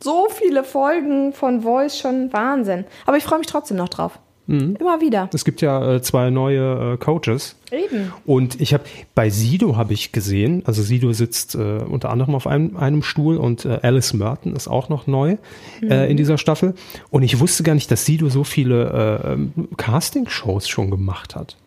[0.01, 2.85] so viele Folgen von Voice schon Wahnsinn.
[3.07, 4.19] Aber ich freue mich trotzdem noch drauf.
[4.47, 4.77] Mhm.
[4.79, 5.29] Immer wieder.
[5.33, 7.55] Es gibt ja äh, zwei neue äh, Coaches.
[7.71, 8.13] Eben.
[8.25, 12.47] Und ich habe bei Sido habe ich gesehen, also Sido sitzt äh, unter anderem auf
[12.47, 15.37] einem, einem Stuhl und äh, Alice Merton ist auch noch neu
[15.81, 16.75] äh, in dieser Staffel.
[17.09, 21.57] Und ich wusste gar nicht, dass Sido so viele äh, ähm, Casting-Shows schon gemacht hat.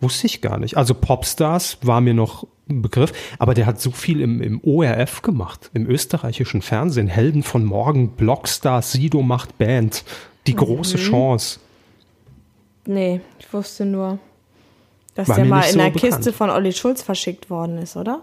[0.00, 0.76] Wusste ich gar nicht.
[0.76, 5.22] Also Popstars war mir noch ein Begriff, aber der hat so viel im, im ORF
[5.22, 7.08] gemacht, im österreichischen Fernsehen.
[7.08, 10.04] Helden von morgen, Blockstars, Sido macht Band.
[10.46, 11.58] Die große Chance.
[12.86, 14.18] Nee, ich wusste nur,
[15.14, 16.14] dass War der mal in so der bekannt.
[16.14, 18.20] Kiste von Olli Schulz verschickt worden ist, oder?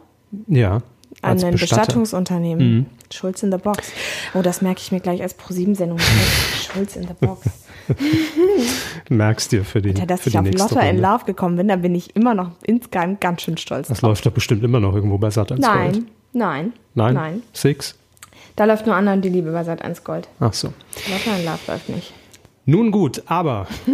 [0.48, 0.82] Ja.
[1.22, 1.52] An ein Bestatter.
[1.52, 1.58] Mhm.
[1.58, 2.86] Bestattungsunternehmen.
[3.12, 3.92] Schulz in the Box.
[4.34, 6.00] Oh, das merke ich mir gleich als Pro-7-Sendung.
[6.74, 7.48] Schulz in the Box.
[9.10, 11.00] Merkst dir für die, Ja, dass für ich auf Lotta in.
[11.00, 14.10] Love gekommen bin, da bin ich immer noch insgeheim ganz schön stolz Das drauf.
[14.12, 16.06] läuft doch bestimmt immer noch irgendwo bei Sat 1 Nein, Gold.
[16.34, 17.14] nein, Nein?
[17.14, 17.44] nein.
[17.54, 17.96] Six?
[18.56, 20.28] Da läuft nur anderen die Liebe bei Sat 1 Gold.
[20.40, 20.74] Ach so.
[21.12, 22.14] Lotta in Love läuft nicht.
[22.66, 23.68] Nun gut, aber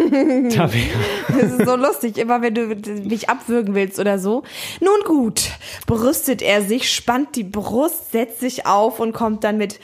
[0.56, 2.68] Das ist so lustig, immer wenn du
[3.08, 4.44] mich abwürgen willst oder so.
[4.80, 5.50] Nun gut,
[5.88, 9.80] brüstet er sich, spannt die Brust, setzt sich auf und kommt dann mit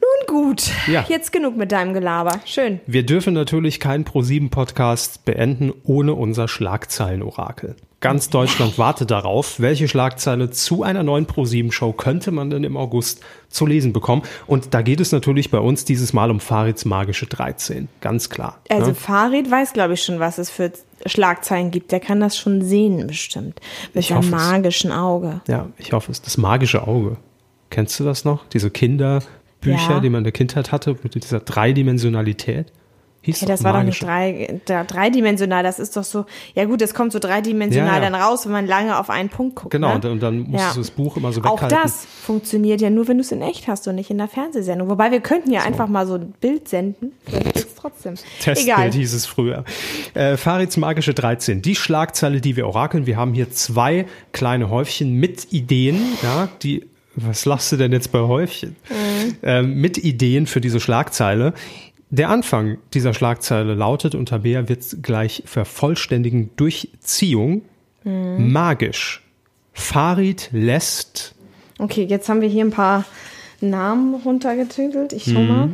[0.00, 1.04] Nun gut, Ja.
[1.08, 2.40] jetzt genug mit deinem Gelaber.
[2.44, 2.80] Schön.
[2.86, 7.76] wir dürfen natürlich keinen Pro7-Podcast beenden ohne unser Schlagzeilenorakel.
[8.00, 13.20] Ganz Deutschland wartet darauf, welche Schlagzeile zu einer neuen Pro7-Show könnte man denn im August
[13.48, 14.22] zu lesen bekommen.
[14.46, 17.88] Und da geht es natürlich bei uns dieses Mal um Farids magische 13.
[18.00, 18.60] Ganz klar.
[18.68, 18.94] Also ne?
[18.94, 20.70] Farid weiß, glaube ich, schon, was es für
[21.06, 21.90] Schlagzeilen gibt.
[21.90, 23.60] Der kann das schon sehen, bestimmt.
[23.94, 24.46] Mit Ich hoffe seinem es.
[24.46, 25.40] magischen Auge.
[25.48, 26.22] Ja, ich hoffe es.
[26.22, 27.16] Das magische Auge.
[27.70, 28.46] Kennst du das noch?
[28.46, 29.26] Diese Kinderbücher,
[29.90, 30.00] Ja.
[30.00, 32.70] die man in der Kindheit hatte, mit dieser Dreidimensionalität?
[33.28, 35.62] Hieß Ja, das war doch nicht drei, da, dreidimensional.
[35.62, 36.24] Das ist doch so,
[36.54, 38.10] ja gut, das kommt so dreidimensional Ja, ja.
[38.10, 39.70] dann raus, wenn man lange auf einen Punkt guckt.
[39.72, 39.94] Genau, ne?
[39.96, 40.72] und, und dann musst Ja.
[40.72, 41.78] du das Buch immer so Auch weghalten.
[41.82, 44.88] das funktioniert ja nur, wenn du es in echt hast und nicht in der Fernsehsendung.
[44.88, 47.12] Wobei wir könnten ja einfach mal so ein Bild senden.
[47.26, 48.14] Vielleicht trotzdem.
[48.40, 48.92] Testbild Egal.
[48.92, 49.64] hieß es früher.
[50.14, 51.62] Äh, Farids magische 13.
[51.62, 53.06] Die Schlagzeile, die wir orakeln.
[53.06, 58.10] Wir haben hier zwei kleine Häufchen mit Ideen, ja, die, was lachst du denn jetzt
[58.12, 58.76] bei Häufchen?
[59.42, 61.52] Ähm, mit Ideen für diese Schlagzeile.
[62.10, 67.62] Der Anfang dieser Schlagzeile lautet, und Tabea wird gleich vervollständigen, Durchziehung,
[68.04, 69.22] magisch.
[69.74, 71.34] Farid lässt,
[71.78, 73.04] Okay, jetzt haben wir hier ein paar
[73.60, 75.12] Namen runtergetüdelt.
[75.12, 75.70] Ich schau mal.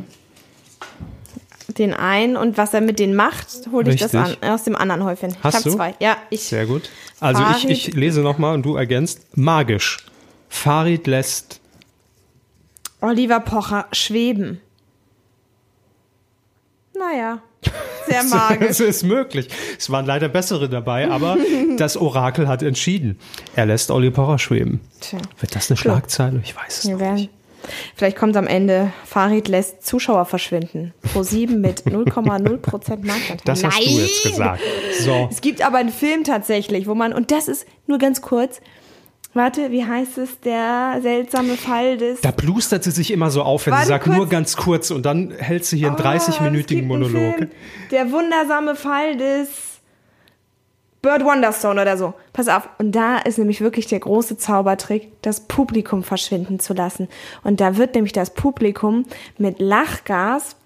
[1.78, 4.48] Den einen und was er mit denen macht, hole ich das an, Richtig.
[4.48, 5.34] aus dem anderen Häufchen.
[5.42, 5.94] Hast ich habe zwei.
[5.98, 6.42] Ja, ich.
[6.42, 6.90] sehr gut.
[7.20, 10.04] Also ich, ich lese nochmal und du ergänzt, magisch.
[10.48, 11.60] Farid lässt
[13.00, 14.60] Oliver Pocher schweben.
[16.96, 17.42] Naja,
[18.08, 18.70] sehr magisch.
[18.70, 19.48] Es ist möglich.
[19.78, 21.36] Es waren leider bessere dabei, aber
[21.76, 23.18] das Orakel hat entschieden.
[23.56, 24.80] Er lässt Olli Pocher schweben.
[25.00, 25.18] Tja.
[25.40, 26.40] Wird das eine Schlagzeile?
[26.44, 27.30] Ich weiß es Wir noch nicht.
[27.96, 30.92] Vielleicht kommt am Ende, Farid lässt Zuschauer verschwinden.
[31.12, 33.38] Pro 7 mit 0,0% Marktanteil.
[33.44, 33.96] Das hast du Nein!
[33.96, 34.60] jetzt gesagt.
[35.00, 35.28] So.
[35.30, 38.60] Es gibt aber einen Film tatsächlich, wo man, und das ist nur ganz kurz,
[39.34, 42.20] warte, wie heißt es, der seltsame Fall des...
[42.20, 44.16] Da plustert sie sich immer so auf, wenn Warte sie sagt, kurz.
[44.16, 47.36] nur ganz kurz und dann hält sie hier einen Oh, es 30-minütigen gibt einen Monolog.
[47.36, 47.50] Film.
[47.90, 49.74] Der wundersame Fall des
[51.04, 52.14] Bird Wonderstone oder so.
[52.32, 52.66] Pass auf.
[52.78, 57.08] Und da ist nämlich wirklich der große Zaubertrick, das Publikum verschwinden zu lassen.
[57.42, 59.04] Und da wird nämlich das Publikum
[59.36, 60.56] mit Lachgas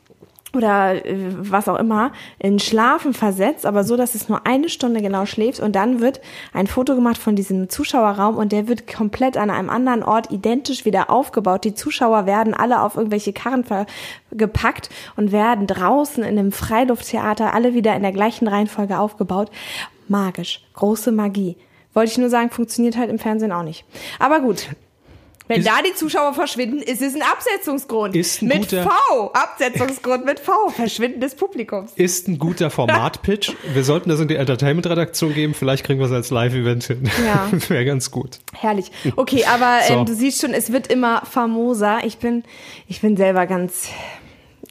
[0.54, 5.02] oder äh, was auch immer in Schlafen versetzt, aber so, dass es nur eine Stunde
[5.02, 6.20] genau schläft und dann wird
[6.52, 10.84] ein Foto gemacht von diesem Zuschauerraum und der wird komplett an einem anderen Ort identisch
[10.84, 11.64] wieder aufgebaut.
[11.64, 13.64] Die Zuschauer werden alle auf irgendwelche Karren
[14.32, 19.50] gepackt und werden draußen in einem Freilufttheater alle wieder in der gleichen Reihenfolge aufgebaut.
[20.08, 21.56] Magisch, große Magie.
[21.92, 23.84] Wollte ich nur sagen, funktioniert halt im Fernsehen auch nicht.
[24.18, 24.68] Aber gut.
[25.48, 28.14] Wenn Ist- da die Zuschauer verschwinden, ist es ein Absetzungsgrund.
[28.14, 29.32] Ist ein mit guter- V.
[29.32, 30.68] Absetzungsgrund mit V.
[30.68, 31.92] Verschwinden des Publikums.
[31.96, 33.52] Ist ein guter Format-Pitch.
[33.72, 35.54] Wir sollten das in die Entertainment-Redaktion geben.
[35.54, 37.10] Vielleicht kriegen wir es als Live-Event hin.
[37.26, 37.48] Ja.
[37.68, 38.38] Wäre ganz gut.
[38.54, 38.90] Herrlich.
[39.16, 39.94] Okay, aber So.
[39.94, 42.00] ähm, du siehst schon, es wird immer famoser.
[42.04, 42.44] Ich bin,
[42.86, 43.88] ich bin selber ganz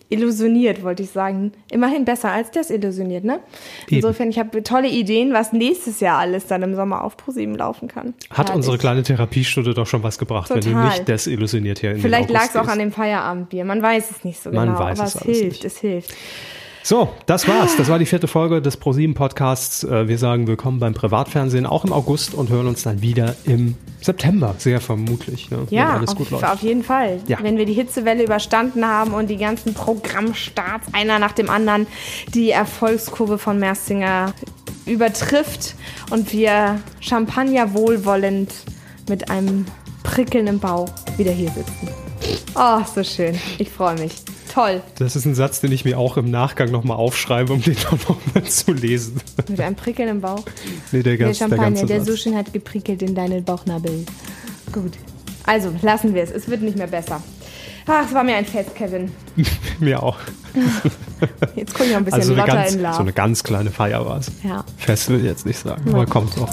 [0.09, 1.51] illusioniert, wollte ich sagen.
[1.71, 3.39] Immerhin besser als desillusioniert, ne?
[3.87, 3.97] Eben.
[3.97, 7.87] Insofern, ich habe tolle Ideen, was nächstes Jahr alles dann im Sommer auf ProSieben laufen
[7.87, 8.13] kann.
[8.29, 8.55] Hat Herrlich.
[8.55, 10.85] unsere kleine Therapiestunde doch schon was gebracht, wenn du Total.
[10.89, 13.65] nicht desillusioniert hier in Vielleicht lag es auch an dem Feierabendbier.
[13.65, 14.79] Man weiß es nicht so Man genau.
[14.79, 15.65] weiß aber es es hilft, nicht.
[15.65, 16.13] es hilft.
[16.87, 17.75] So, das war's.
[17.75, 19.83] Das war die vierte Folge des ProSieben Podcasts.
[19.83, 23.75] Äh, Wir sagen willkommen beim Privatfernsehen auch im August und hören uns dann wieder im
[23.99, 26.45] September, sehr vermutlich, ne, wenn Ja, alles auf, gut läuft.
[26.45, 27.19] auf jeden Fall.
[27.27, 27.39] Ja.
[27.41, 31.87] Wenn wir die Hitzewelle überstanden haben und die ganzen Programmstarts einer nach dem anderen
[32.33, 34.31] die Erfolgskurve von Merzinger
[34.85, 35.75] übertrifft
[36.11, 38.53] und wir Champagner wohlwollend
[39.09, 39.65] mit einem
[40.03, 41.89] Prickeln im Bauch wieder hier sitzen.
[42.55, 43.37] Oh, so schön.
[43.57, 44.13] Ich freue mich.
[44.57, 44.81] Toll.
[44.97, 48.09] Das ist ein Satz, den ich mir auch im Nachgang nochmal aufschreibe, um den auch
[48.09, 49.21] nochmal zu lesen.
[49.47, 50.43] Mit einem Prickeln im Bauch.
[50.91, 52.07] nee, der, Der ganz, der Champagner, der Satz.
[52.09, 54.03] so schön hat geprickelt in deinen Bauchnabel.
[54.71, 54.93] Gut.
[55.45, 56.31] Also, lassen wir es.
[56.31, 57.21] Es wird nicht mehr besser.
[57.85, 59.11] Ach, es war mir ein Fest, Kevin.
[59.79, 60.17] mir auch.
[61.55, 62.93] Jetzt gucke ich noch ein bisschen Also ganz, in Love.
[62.95, 64.31] so eine ganz kleine Feier war es.
[64.43, 64.65] ja.
[64.77, 66.49] Fest will ich jetzt nicht sagen, aber kommt doch.